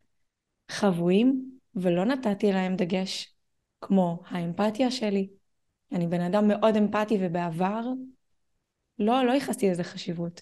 [0.71, 3.35] חבויים ולא נתתי להם דגש,
[3.81, 5.29] כמו האמפתיה שלי.
[5.91, 7.81] אני בן אדם מאוד אמפתי ובעבר
[8.99, 10.41] לא, לא ייחסתי לזה חשיבות.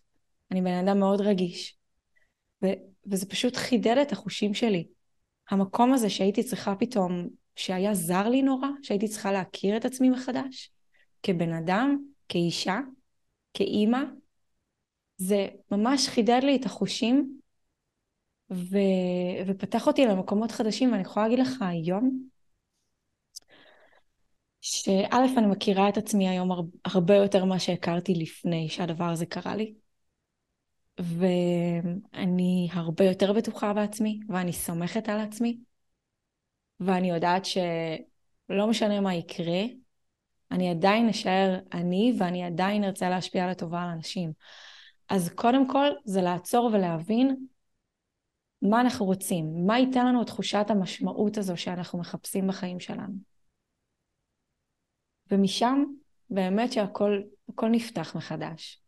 [0.51, 1.77] אני בן אדם מאוד רגיש.
[2.63, 2.73] ו-
[3.05, 4.87] וזה פשוט חידד את החושים שלי.
[5.49, 10.71] המקום הזה שהייתי צריכה פתאום, שהיה זר לי נורא, שהייתי צריכה להכיר את עצמי מחדש,
[11.23, 11.97] כבן אדם,
[12.29, 12.79] כאישה,
[13.53, 13.99] כאימא,
[15.17, 17.39] זה ממש חידד לי את החושים
[18.51, 18.77] ו...
[19.47, 22.27] ופתח אותי למקומות חדשים, ואני יכולה להגיד לך היום,
[24.61, 26.49] שא', אני מכירה את עצמי היום
[26.85, 29.73] הרבה יותר ממה שהכרתי לפני שהדבר הזה קרה לי.
[30.99, 35.57] ואני הרבה יותר בטוחה בעצמי, ואני סומכת על עצמי,
[36.79, 39.63] ואני יודעת שלא משנה מה יקרה,
[40.53, 44.31] אני עדיין אשאר אני, ואני עדיין ארצה להשפיע לטובה על אנשים.
[45.09, 47.45] אז קודם כל זה לעצור ולהבין
[48.61, 53.13] מה אנחנו רוצים, מה ייתן לנו את תחושת המשמעות הזו שאנחנו מחפשים בחיים שלנו.
[55.31, 55.83] ומשם
[56.29, 57.21] באמת שהכל
[57.71, 58.81] נפתח מחדש.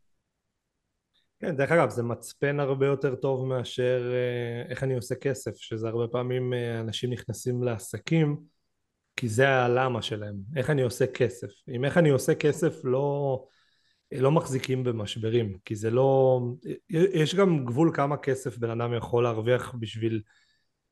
[1.39, 5.87] כן, דרך אגב, זה מצפן הרבה יותר טוב מאשר אה, איך אני עושה כסף, שזה
[5.87, 8.54] הרבה פעמים אה, אנשים נכנסים לעסקים
[9.15, 11.47] כי זה הלמה שלהם, איך אני עושה כסף.
[11.75, 13.45] אם איך אני עושה כסף לא...
[14.11, 16.39] לא מחזיקים במשברים, כי זה לא...
[16.89, 20.21] יש גם גבול כמה כסף בן אדם יכול להרוויח בשביל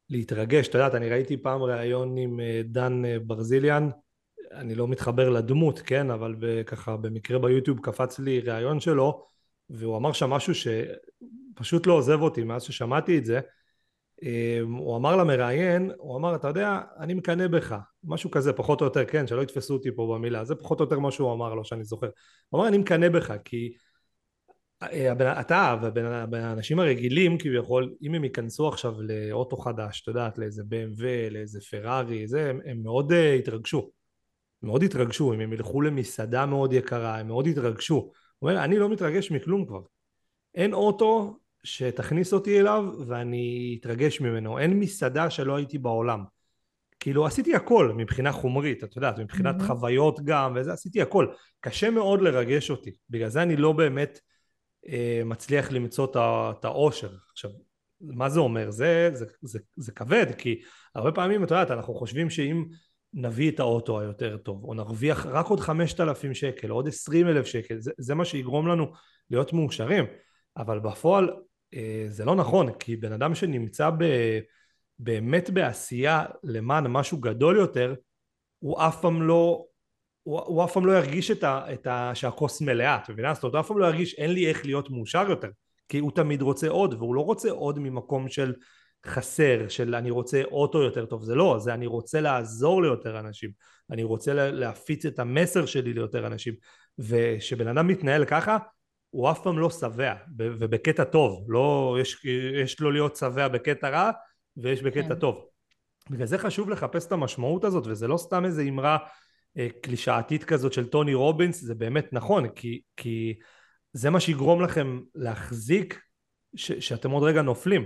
[0.09, 0.67] להתרגש.
[0.67, 3.89] אתה יודעת, אני ראיתי פעם ראיון עם אה, דן אה, ברזיליאן,
[4.51, 9.25] אני לא מתחבר לדמות, כן, אבל ככה במקרה ביוטיוב קפץ לי ראיון שלו,
[9.69, 13.39] והוא אמר שם משהו שפשוט לא עוזב אותי מאז ששמעתי את זה.
[14.23, 18.85] אמ, הוא אמר למראיין, הוא אמר, אתה יודע, אני מקנא בך, משהו כזה, פחות או
[18.85, 21.65] יותר, כן, שלא יתפסו אותי פה במילה, זה פחות או יותר מה שהוא אמר לו,
[21.65, 22.09] שאני זוכר.
[22.49, 23.73] הוא אמר, אני מקנא בך, כי
[24.83, 25.75] אה, אתה
[26.31, 32.27] והאנשים הרגילים כביכול, אם הם ייכנסו עכשיו לאוטו חדש, אתה יודעת, לאיזה BMW, לאיזה פרארי,
[32.27, 33.91] זה, הם, הם מאוד uh, התרגשו.
[34.63, 37.95] מאוד התרגשו, אם הם ילכו למסעדה מאוד יקרה, הם מאוד התרגשו.
[37.95, 38.11] הוא
[38.49, 39.81] אומר, אני לא מתרגש מכלום כבר.
[40.55, 44.59] אין אוטו שתכניס אותי אליו ואני אתרגש ממנו.
[44.59, 46.23] אין מסעדה שלא הייתי בעולם.
[46.99, 49.63] כאילו עשיתי הכל מבחינה חומרית, את יודעת, מבחינת mm-hmm.
[49.63, 51.27] חוויות גם וזה, עשיתי הכל.
[51.59, 52.91] קשה מאוד לרגש אותי.
[53.09, 54.19] בגלל זה אני לא באמת
[54.87, 56.07] אה, מצליח למצוא
[56.51, 57.09] את האושר.
[57.31, 57.51] עכשיו,
[58.01, 58.71] מה זה אומר?
[58.71, 60.61] זה, זה, זה, זה כבד, כי
[60.95, 62.65] הרבה פעמים, את יודעת, אנחנו חושבים שאם
[63.13, 67.27] נביא את האוטו היותר טוב, או נרוויח רק עוד חמשת אלפים שקל, או עוד עשרים
[67.27, 68.91] אלף שקל, זה, זה מה שיגרום לנו
[69.29, 70.05] להיות מאושרים.
[70.57, 71.29] אבל בפועל
[72.07, 74.03] זה לא נכון, כי בן אדם שנמצא ב,
[74.99, 77.95] באמת בעשייה למען משהו גדול יותר,
[78.59, 79.65] הוא אף פעם לא,
[80.23, 83.33] הוא, הוא אף פעם לא ירגיש את ה, את ה, שהכוס מלאה, את מבינה?
[83.33, 85.49] זאת אומרת, הוא אף פעם לא ירגיש אין לי איך להיות מאושר יותר,
[85.89, 88.53] כי הוא תמיד רוצה עוד, והוא לא רוצה עוד ממקום של
[89.05, 93.51] חסר, של אני רוצה אוטו יותר טוב, זה לא, זה אני רוצה לעזור ליותר אנשים,
[93.91, 96.53] אני רוצה להפיץ את המסר שלי ליותר אנשים,
[96.99, 98.57] וכשבן אדם מתנהל ככה,
[99.13, 102.25] הוא אף פעם לא שבע, ובקטע טוב, לא, יש,
[102.63, 104.11] יש לו להיות שבע בקטע רע,
[104.57, 105.19] ויש בקטע כן.
[105.19, 105.45] טוב.
[106.09, 108.97] בגלל זה חשוב לחפש את המשמעות הזאת וזה לא סתם איזה אמרה
[109.57, 113.39] אה, קלישאתית כזאת של טוני רובינס זה באמת נכון כי, כי
[113.93, 116.01] זה מה שיגרום לכם להחזיק
[116.55, 117.85] ש, שאתם עוד רגע נופלים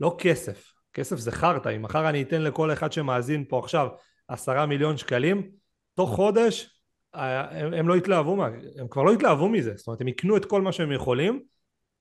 [0.00, 3.88] לא כסף כסף זה חרטא אם מחר אני אתן לכל אחד שמאזין פה עכשיו
[4.28, 5.50] עשרה מיליון שקלים
[5.94, 6.75] תוך חודש
[7.16, 8.44] הם, הם לא יתלהבו,
[8.78, 11.42] הם כבר לא יתלהבו מזה, זאת אומרת הם יקנו את כל מה שהם יכולים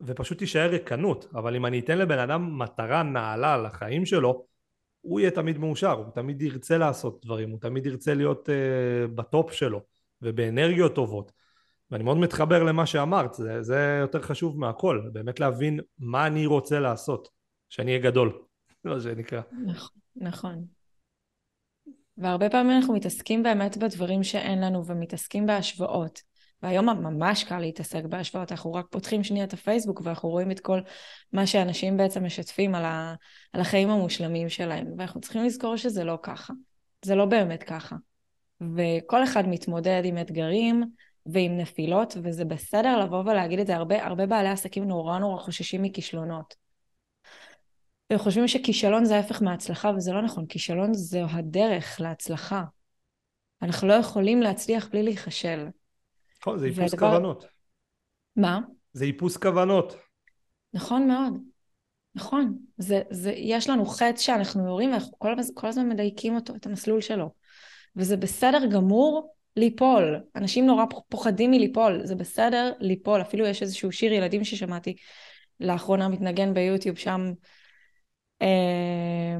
[0.02, 4.46] ופשוט תישאר ריקנות, אבל אם אני אתן לבן אדם מטרה נעלה לחיים שלו,
[5.02, 9.52] הוא יהיה תמיד מאושר, הוא תמיד ירצה לעשות דברים, הוא תמיד ירצה להיות uh, בטופ
[9.52, 9.82] שלו
[10.22, 11.32] ובאנרגיות טובות.
[11.92, 16.80] ואני מאוד מתחבר למה שאמרת, זה, זה יותר חשוב מהכל, באמת להבין מה אני רוצה
[16.80, 17.30] לעשות,
[17.70, 18.42] שאני אהיה גדול,
[18.86, 19.42] לא שנקרא.
[19.66, 20.75] נכון, נכון.
[22.18, 26.36] והרבה פעמים אנחנו מתעסקים באמת בדברים שאין לנו ומתעסקים בהשוואות.
[26.62, 30.80] והיום ממש קל להתעסק בהשוואות, אנחנו רק פותחים שנייה את הפייסבוק ואנחנו רואים את כל
[31.34, 33.16] מה שאנשים בעצם משתפים על, ה,
[33.54, 36.54] על החיים המושלמים שלהם, ואנחנו צריכים לזכור שזה לא ככה,
[37.06, 37.96] זה לא באמת ככה.
[38.76, 40.84] וכל אחד מתמודד עם אתגרים
[41.26, 45.82] ועם נפילות, וזה בסדר לבוא ולהגיד את זה, הרבה, הרבה בעלי עסקים נורא נורא חוששים
[45.82, 46.65] מכישלונות.
[48.10, 52.64] הם חושבים שכישלון זה ההפך מהצלחה, וזה לא נכון, כישלון זה הדרך להצלחה.
[53.62, 55.68] אנחנו לא יכולים להצליח בלי להיכשל.
[56.42, 57.10] נכון, זה איפוס ודבר...
[57.10, 57.46] כוונות.
[58.36, 58.60] מה?
[58.94, 59.96] זה איפוס כוונות.
[60.74, 61.34] נכון מאוד.
[62.16, 62.58] נכון.
[62.78, 67.02] זה, זה, יש לנו חטא שאנחנו יורים ואנחנו כל, כל הזמן מדייקים אותו, את המסלול
[67.02, 67.32] שלו.
[67.96, 70.20] וזה בסדר גמור ליפול.
[70.36, 73.22] אנשים נורא פוחדים מליפול, זה בסדר ליפול.
[73.22, 74.96] אפילו יש איזשהו שיר ילדים ששמעתי
[75.60, 77.34] לאחרונה מתנגן ביוטיוב, שם...
[78.42, 79.38] אה,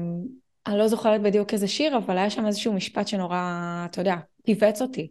[0.66, 3.36] אני לא זוכרת בדיוק איזה שיר, אבל היה שם איזשהו משפט שנורא,
[3.90, 5.10] אתה יודע, פיווץ אותי.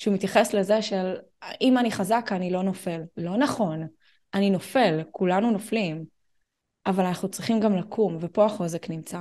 [0.00, 1.14] שהוא מתייחס לזה של
[1.60, 3.00] אם אני חזק אני לא נופל.
[3.16, 3.86] לא נכון,
[4.34, 6.04] אני נופל, כולנו נופלים,
[6.86, 9.20] אבל אנחנו צריכים גם לקום, ופה החוזק נמצא.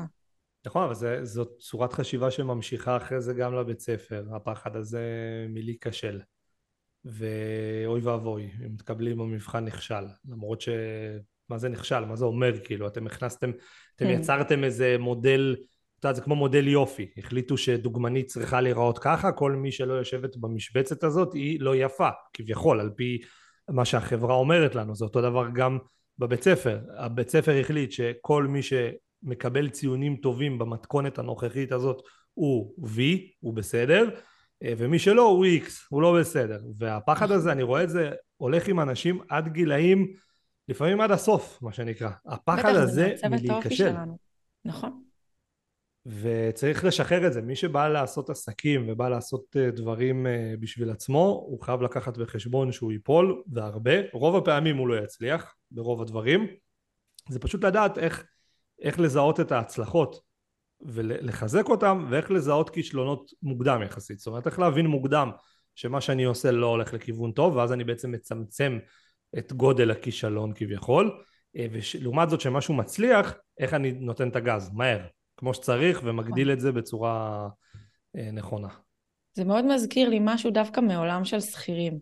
[0.65, 5.03] נכון, אבל זה, זאת צורת חשיבה שממשיכה אחרי זה גם לבית ספר, הפחד הזה
[5.49, 6.19] מלהיכשל.
[7.05, 10.69] ואוי ואבוי, אם מתקבלים במבחן נכשל, למרות ש...
[11.49, 12.05] מה זה נכשל?
[12.05, 12.87] מה זה אומר כאילו?
[12.87, 13.51] אתם הכנסתם,
[13.95, 14.11] אתם כן.
[14.11, 15.55] יצרתם איזה מודל
[15.99, 20.37] את יודעת, זה כמו מודל יופי, החליטו שדוגמנית צריכה להיראות ככה, כל מי שלא יושבת
[20.37, 23.21] במשבצת הזאת היא לא יפה, כביכול, על פי
[23.69, 25.77] מה שהחברה אומרת לנו, זה אותו דבר גם
[26.19, 32.01] בבית ספר, הבית ספר החליט שכל מי שמקבל ציונים טובים במתכונת הנוכחית הזאת
[32.33, 32.99] הוא V,
[33.39, 34.09] הוא בסדר,
[34.63, 38.79] ומי שלא הוא X, הוא לא בסדר, והפחד הזה, אני רואה את זה הולך עם
[38.79, 40.13] אנשים עד גילאים,
[40.69, 43.93] לפעמים עד הסוף, מה שנקרא, הפחד הזה מלהיכשל.
[44.65, 45.03] נכון.
[46.05, 47.41] וצריך לשחרר את זה.
[47.41, 52.71] מי שבא לעשות עסקים ובא לעשות אה, דברים אה, בשביל עצמו, הוא חייב לקחת בחשבון
[52.71, 53.91] שהוא ייפול, והרבה.
[54.13, 56.47] רוב הפעמים הוא לא יצליח, ברוב הדברים.
[57.29, 58.25] זה פשוט לדעת איך,
[58.81, 60.21] איך לזהות את ההצלחות
[60.81, 64.17] ולחזק אותם, ואיך לזהות כישלונות מוקדם יחסית.
[64.17, 65.31] זאת אומרת, איך להבין מוקדם
[65.75, 68.79] שמה שאני עושה לא הולך לכיוון טוב, ואז אני בעצם מצמצם
[69.37, 71.23] את גודל הכישלון כביכול.
[71.57, 75.05] אה, ולעומת זאת שמשהו מצליח, איך אני נותן את הגז, מהר.
[75.37, 76.51] כמו שצריך ומגדיל.
[76.51, 77.47] את זה בצורה
[78.15, 78.67] אה, נכונה.
[79.33, 81.99] זה מאוד מזכיר לי משהו דווקא מעולם של שכירים.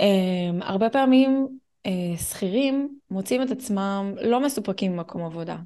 [0.00, 5.56] אה, הרבה פעמים אה, שכירים מוצאים את עצמם לא מסופקים במקום עבודה.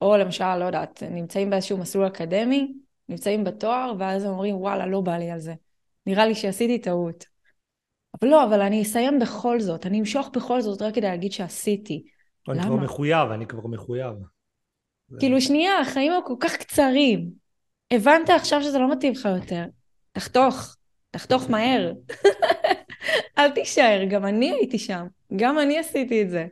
[0.00, 2.72] או למשל, לא יודעת, נמצאים באיזשהו מסלול אקדמי,
[3.08, 5.54] נמצאים בתואר, ואז הם אומרים, וואלה, לא בא לי על זה.
[6.06, 7.35] נראה לי שעשיתי טעות.
[8.20, 12.04] אבל לא, אבל אני אסיים בכל זאת, אני אמשוך בכל זאת רק כדי להגיד שעשיתי.
[12.48, 14.14] אני כבר מחויב, אני כבר מחויב.
[15.18, 17.30] כאילו שנייה, החיים הם כל כך קצרים.
[17.90, 19.64] הבנת עכשיו שזה לא מתאים לך יותר.
[20.12, 20.76] תחתוך,
[21.10, 21.92] תחתוך מהר.
[23.38, 25.06] אל תישאר, גם אני הייתי שם.
[25.36, 26.46] גם אני עשיתי את זה.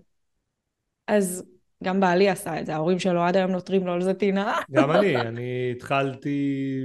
[1.07, 1.45] אז
[1.85, 4.61] גם בעלי עשה את זה, ההורים שלו עד היום נותרים לו על זה טינה.
[4.71, 6.79] גם אני, אני התחלתי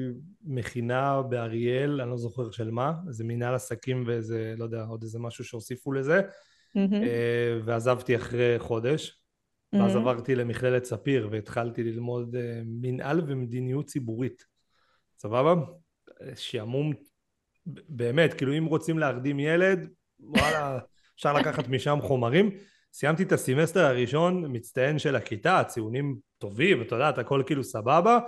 [0.44, 5.20] מכינה באריאל, אני לא זוכר של מה, איזה מנהל עסקים ואיזה, לא יודע, עוד איזה
[5.20, 6.22] משהו שהוסיפו לזה,
[6.78, 9.20] אה, ועזבתי אחרי חודש.
[9.74, 10.00] ואז mm-hmm.
[10.00, 14.46] עברתי למכללת ספיר והתחלתי ללמוד uh, מנהל ומדיניות ציבורית.
[15.20, 15.54] סבבה?
[16.36, 16.94] שעמום,
[17.66, 20.80] באמת, כאילו אם רוצים להרדים ילד, וואלה,
[21.16, 22.52] אפשר לקחת משם חומרים.
[22.94, 28.20] סיימתי את הסמסטר הראשון, מצטיין של הכיתה, ציונים טובים, אתה יודע, הכל כאילו סבבה.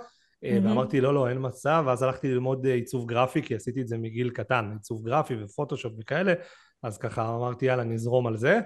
[0.42, 0.68] Mm-hmm.
[0.68, 3.98] ואמרתי לא לא אין מצב ואז הלכתי ללמוד אה, עיצוב גרפי כי עשיתי את זה
[3.98, 6.32] מגיל קטן עיצוב גרפי ופוטושופ וכאלה
[6.82, 8.60] אז ככה אמרתי יאללה נזרום על זה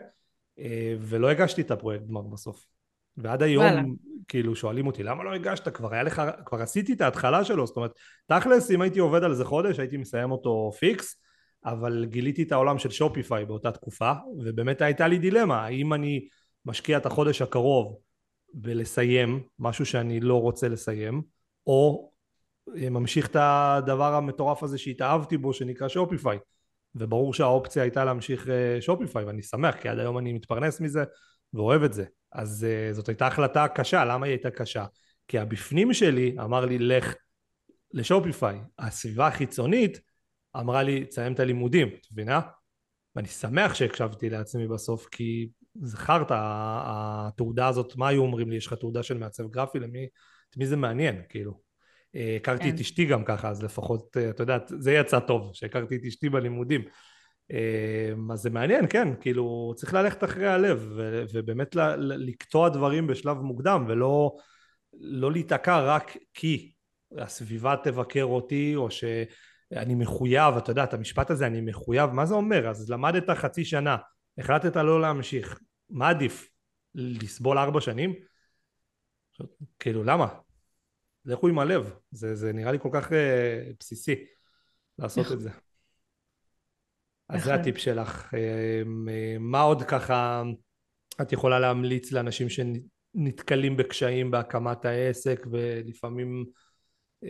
[0.58, 2.64] אה, ולא הגשתי את הפרויקט גמר בסוף.
[3.16, 3.82] ועד היום וואלה.
[4.28, 7.76] כאילו שואלים אותי למה לא הגשת כבר היה לך כבר עשיתי את ההתחלה שלו זאת
[7.76, 7.92] אומרת
[8.26, 11.20] תכלס אם הייתי עובד על זה חודש הייתי מסיים אותו פיקס
[11.64, 16.28] אבל גיליתי את העולם של Shopify באותה תקופה ובאמת הייתה לי דילמה האם אני
[16.66, 17.98] משקיע את החודש הקרוב
[18.62, 21.22] ולסיים משהו שאני לא רוצה לסיים,
[21.66, 22.12] או
[22.76, 26.38] ממשיך את הדבר המטורף הזה שהתאהבתי בו שנקרא Shopify
[26.94, 28.48] וברור שהאופציה הייתה להמשיך
[28.80, 31.04] שופיפיי ואני שמח כי עד היום אני מתפרנס מזה
[31.54, 34.84] ואוהב את זה אז זאת הייתה החלטה קשה למה היא הייתה קשה?
[35.28, 37.14] כי הבפנים שלי אמר לי לך
[37.92, 40.00] לשופיפיי הסביבה החיצונית
[40.56, 42.40] אמרה לי תסיים את הלימודים את מבינה?
[43.16, 45.48] ואני שמח שהקשבתי לעצמי בסוף כי
[45.82, 48.56] זכרת התעודה הזאת מה היו אומרים לי?
[48.56, 49.78] יש לך תעודה של מעצב גרפי?
[49.78, 50.08] למי
[50.50, 51.60] את מי זה מעניין כאילו?
[52.36, 52.74] הכרתי כן.
[52.74, 56.82] את אשתי גם ככה אז לפחות את יודעת זה יצא טוב שהכרתי את אשתי בלימודים.
[58.32, 60.92] אז זה מעניין כן כאילו צריך ללכת אחרי הלב
[61.32, 64.36] ובאמת לקטוע דברים בשלב מוקדם ולא
[65.00, 66.72] לא להיתקע רק כי
[67.18, 72.34] הסביבה תבקר אותי או שאני מחויב אתה יודע את המשפט הזה אני מחויב מה זה
[72.34, 72.68] אומר?
[72.68, 73.96] אז למדת חצי שנה
[74.38, 75.60] החלטת לא להמשיך.
[75.90, 76.50] מה עדיף?
[76.94, 78.14] לסבול ארבע שנים?
[79.78, 80.38] כאילו למה?
[81.24, 81.92] לכו עם הלב.
[82.10, 83.14] זה, זה נראה לי כל כך uh,
[83.80, 84.14] בסיסי
[84.98, 85.50] לעשות את זה.
[87.28, 88.34] אז זה הטיפ שלך.
[88.34, 88.88] uh,
[89.38, 90.42] מה עוד ככה
[91.22, 96.44] את יכולה להמליץ לאנשים שנתקלים בקשיים בהקמת העסק ולפעמים
[97.24, 97.28] uh,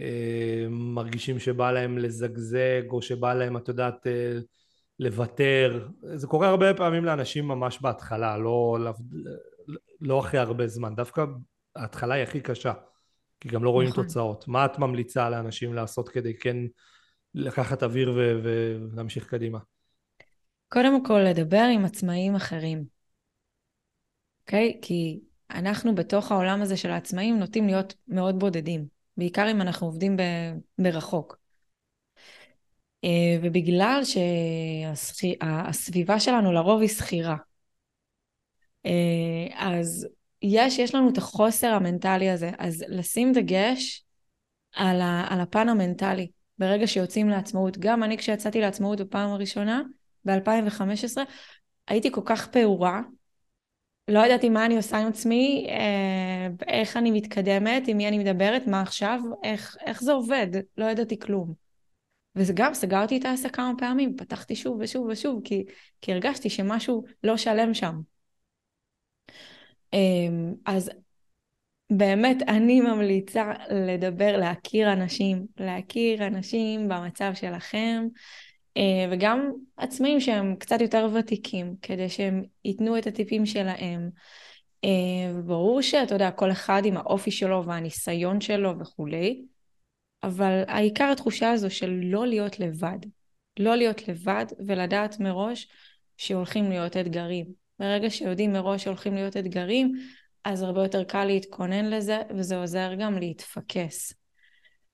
[0.71, 4.43] מרגישים שבא להם לזגזג או שבא להם את יודעת uh,
[4.99, 8.93] לוותר זה קורה הרבה פעמים לאנשים ממש בהתחלה לא, לא,
[10.01, 11.25] לא אחרי הרבה זמן דווקא
[11.77, 12.73] ההתחלה היא הכי קשה
[13.41, 14.05] כי גם לא רואים נכון.
[14.05, 14.49] תוצאות.
[14.49, 16.57] מה את ממליצה לאנשים לעשות כדי כן
[17.35, 19.59] לקחת אוויר ו- ולהמשיך קדימה?
[20.69, 22.85] קודם כל לדבר עם עצמאים אחרים,
[24.41, 24.73] אוקיי?
[24.75, 24.87] Okay?
[24.87, 25.21] כי
[25.51, 28.87] אנחנו בתוך העולם הזה של העצמאים נוטים להיות מאוד בודדים,
[29.17, 31.37] בעיקר אם אנחנו עובדים ב- ברחוק.
[33.07, 34.01] אה, ובגלל
[34.95, 37.37] שהסביבה שלנו לרוב היא שכירה,
[38.87, 40.09] אה, אז
[40.43, 44.05] יש, יש לנו את החוסר המנטלי הזה, אז לשים דגש
[44.73, 47.79] על, ה, על הפן המנטלי ברגע שיוצאים לעצמאות.
[47.79, 49.83] גם אני כשיצאתי לעצמאות בפעם הראשונה,
[50.25, 51.19] ב-2015,
[51.89, 53.01] הייתי כל כך פעורה,
[54.09, 58.67] לא ידעתי מה אני עושה עם עצמי, אה, איך אני מתקדמת, עם מי אני מדברת,
[58.67, 60.47] מה עכשיו, איך, איך זה עובד,
[60.79, 61.66] לא ידעתי כלום.
[62.37, 65.65] וזה גם, סגרתי את העסק כמה פעמים, פתחתי שוב ושוב ושוב, כי,
[66.01, 67.95] כי הרגשתי שמשהו לא שלם שם.
[69.93, 70.91] אמ, אז
[71.91, 78.07] באמת אני ממליצה לדבר, להכיר אנשים, להכיר אנשים במצב שלכם,
[78.77, 84.11] אה, וגם עצמאים שהם קצת יותר ותיקים, כדי שהם ייתנו את הטיפים שלהם.
[84.85, 89.43] אה, ברור שאתה יודע, כל אחד עם האופי שלו והניסיון שלו וכולי,
[90.23, 92.99] אבל העיקר התחושה הזו של לא להיות לבד.
[93.59, 95.69] לא להיות לבד ולדעת מראש
[96.17, 97.47] שהולכים להיות אתגרים.
[97.79, 99.93] ברגע שיודעים מראש שהולכים להיות אתגרים,
[100.45, 104.13] אז הרבה יותר קל להתכונן לזה, וזה עוזר גם להתפקס.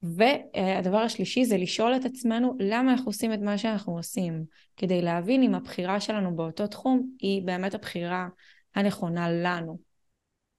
[0.02, 4.44] והדבר השלישי זה לשאול את עצמנו למה אנחנו עושים את מה שאנחנו עושים,
[4.76, 8.28] כדי להבין אם הבחירה שלנו באותו תחום היא באמת הבחירה
[8.74, 9.72] הנכונה לנו.
[9.72, 9.92] Okay?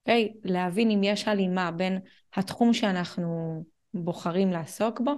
[0.02, 0.34] אוקיי?
[0.44, 2.00] להבין אם יש הלימה בין
[2.34, 3.64] התחום שאנחנו
[3.94, 5.14] בוחרים לעסוק בו,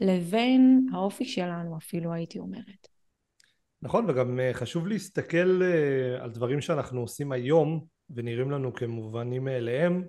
[0.00, 2.88] לבין האופי שלנו אפילו הייתי אומרת.
[3.82, 10.04] נכון וגם אה, חשוב להסתכל אה, על דברים שאנחנו עושים היום ונראים לנו כמובנים מאליהם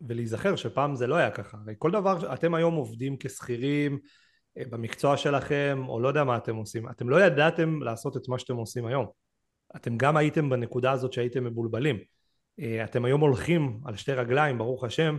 [0.00, 1.58] ולהיזכר שפעם זה לא היה ככה.
[1.62, 3.98] הרי כל דבר אתם היום עובדים כשכירים
[4.58, 6.90] אה, במקצוע שלכם או לא יודע מה אתם עושים.
[6.90, 9.06] אתם לא ידעתם לעשות את מה שאתם עושים היום.
[9.76, 11.96] אתם גם הייתם בנקודה הזאת שהייתם מבולבלים.
[12.84, 15.16] אתם היום הולכים על שתי רגליים ברוך השם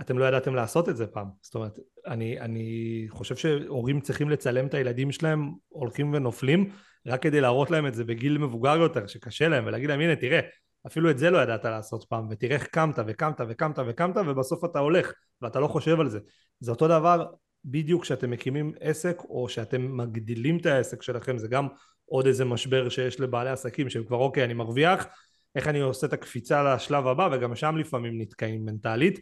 [0.00, 1.26] אתם לא ידעתם לעשות את זה פעם.
[1.42, 6.70] זאת אומרת אני, אני חושב שהורים צריכים לצלם את הילדים שלהם הולכים ונופלים
[7.06, 10.40] רק כדי להראות להם את זה בגיל מבוגר יותר שקשה להם ולהגיד להם הנה תראה
[10.86, 14.78] אפילו את זה לא ידעת לעשות פעם ותראה איך קמת וקמת וקמת וקמת ובסוף אתה
[14.78, 15.12] הולך
[15.42, 16.18] ואתה לא חושב על זה.
[16.60, 17.26] זה אותו דבר
[17.64, 21.38] בדיוק כשאתם מקימים עסק או שאתם מגדילים את העסק שלכם.
[21.38, 21.68] זה גם
[22.04, 25.06] עוד איזה משבר שיש לבעלי עסקים שהם כבר אוקיי אני מרוויח
[25.54, 27.28] איך אני עושה את הקפיצה לשלב הבא?
[27.32, 29.20] וגם שם לפעמים נתקעים מנטלית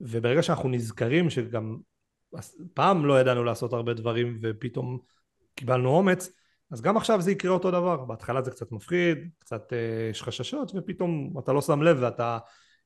[0.00, 1.76] וברגע שאנחנו נזכרים שגם
[2.74, 4.98] פעם לא ידענו לעשות הרבה דברים ופתאום
[5.54, 6.30] קיבלנו אומץ
[6.70, 10.72] אז גם עכשיו זה יקרה אותו דבר, בהתחלה זה קצת מפחיד, קצת אה, יש חששות
[10.74, 12.38] ופתאום אתה לא שם לב ואתה,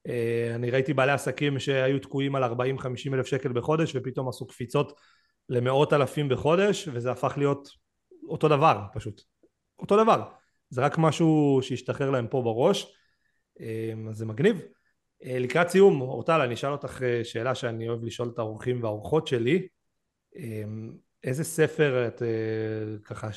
[0.06, 5.00] אה, אני ראיתי בעלי עסקים שהיו תקועים על 40-50 אלף שקל בחודש ופתאום עשו קפיצות
[5.48, 7.68] למאות אלפים בחודש וזה הפך להיות
[8.28, 9.22] אותו דבר פשוט,
[9.78, 10.22] אותו דבר,
[10.70, 12.94] זה רק משהו שהשתחרר להם פה בראש,
[13.60, 14.60] אה, אז זה מגניב.
[15.22, 19.68] לקראת סיום, אורטל, אני אשאל אותך שאלה שאני אוהב לשאול את האורחים והאורחות שלי,
[21.24, 23.28] איזה ספר את אה, ככה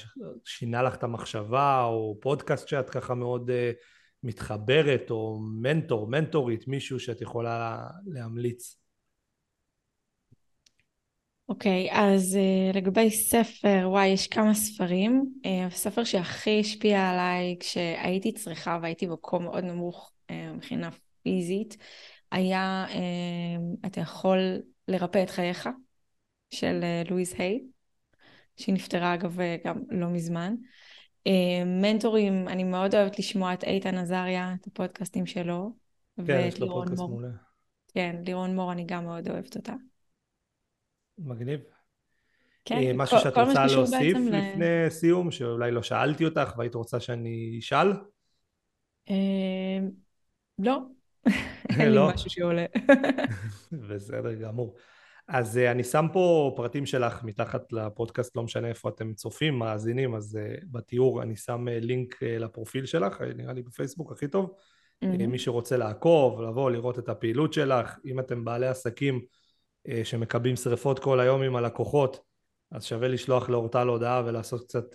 [0.46, 3.72] שינה לך את המחשבה או פודקאסט שאת ככה מאוד אה,
[4.24, 8.78] מתחברת או מנטור, מנטורית, מישהו שאת יכולה להמליץ.
[11.50, 15.26] אוקיי, okay, אז uh, לגבי ספר, וואי, יש כמה ספרים.
[15.44, 20.90] Uh, הספר שהכי השפיע עליי כשהייתי צריכה והייתי במקום מאוד נמוך uh, מבחינה
[21.24, 21.78] פיזית,
[22.32, 24.38] היה uh, אתה יכול
[24.88, 25.70] לרפא את חייך,
[26.54, 27.64] של uh, לואיז היי,
[28.58, 30.56] שהיא נפטרה אגב גם לא מזמן.
[31.28, 31.32] Uh,
[31.66, 35.72] מנטורים, אני מאוד אוהבת לשמוע את איתן עזריה, את הפודקאסטים שלו.
[36.28, 37.30] כן, יש לו פודקאסט מעולה.
[37.94, 39.74] כן, לירון מור, אני גם מאוד אוהבת אותה.
[41.18, 41.60] מגניב.
[42.66, 44.38] כן, אה, משהו כל, שאת כל רוצה להוסיף ל...
[44.38, 47.94] לפני סיום, שאולי לא שאלתי אותך והיית רוצה שאני אשאל?
[49.10, 49.80] אה,
[50.60, 50.80] לא,
[51.70, 52.12] אין לי לא?
[52.14, 52.66] משהו שעולה.
[53.90, 54.76] בסדר גמור.
[55.28, 60.16] אז uh, אני שם פה פרטים שלך מתחת לפודקאסט, לא משנה איפה אתם צופים, מאזינים,
[60.16, 64.54] אז uh, בתיאור אני שם uh, לינק לפרופיל שלך, נראה לי בפייסבוק הכי טוב.
[65.06, 65.28] Mm-hmm.
[65.28, 69.22] מי שרוצה לעקוב, לבוא, לראות את הפעילות שלך, אם אתם בעלי עסקים
[70.04, 72.20] שמקבלים שריפות כל היום עם הלקוחות,
[72.72, 74.86] אז שווה לשלוח לאורטל הודעה ולעשות קצת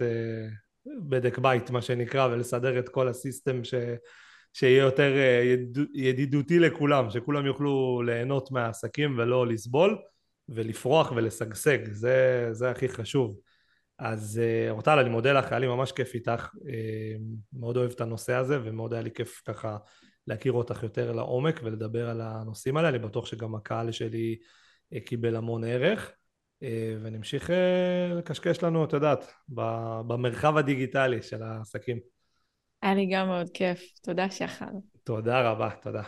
[1.09, 3.75] בדק בית, מה שנקרא, ולסדר את כל הסיסטם ש...
[4.59, 9.99] שיהיה יותר uh, ידידותי לכולם, שכולם יוכלו ליהנות מהעסקים ולא לסבול.
[10.49, 13.39] ולפרוח ולשגשג, זה, זה הכי חשוב.
[13.99, 17.17] אז אה, אורטל, אני מודה לך, היה לי ממש כיף איתך, אה,
[17.53, 19.77] מאוד אוהב את הנושא הזה, ומאוד היה לי כיף ככה
[20.27, 24.37] להכיר אותך יותר לעומק ולדבר על הנושאים האלה, אני בטוח שגם הקהל שלי
[24.93, 26.13] אה, קיבל המון ערך,
[27.03, 27.51] ונמשיך
[28.17, 32.16] לקשקש לנו, את יודעת, במרחב הדיגיטלי של העסקים.
[32.87, 34.67] היה לי גם מאוד כיף, תודה שחר.
[35.05, 36.03] תודה רבה, תודה.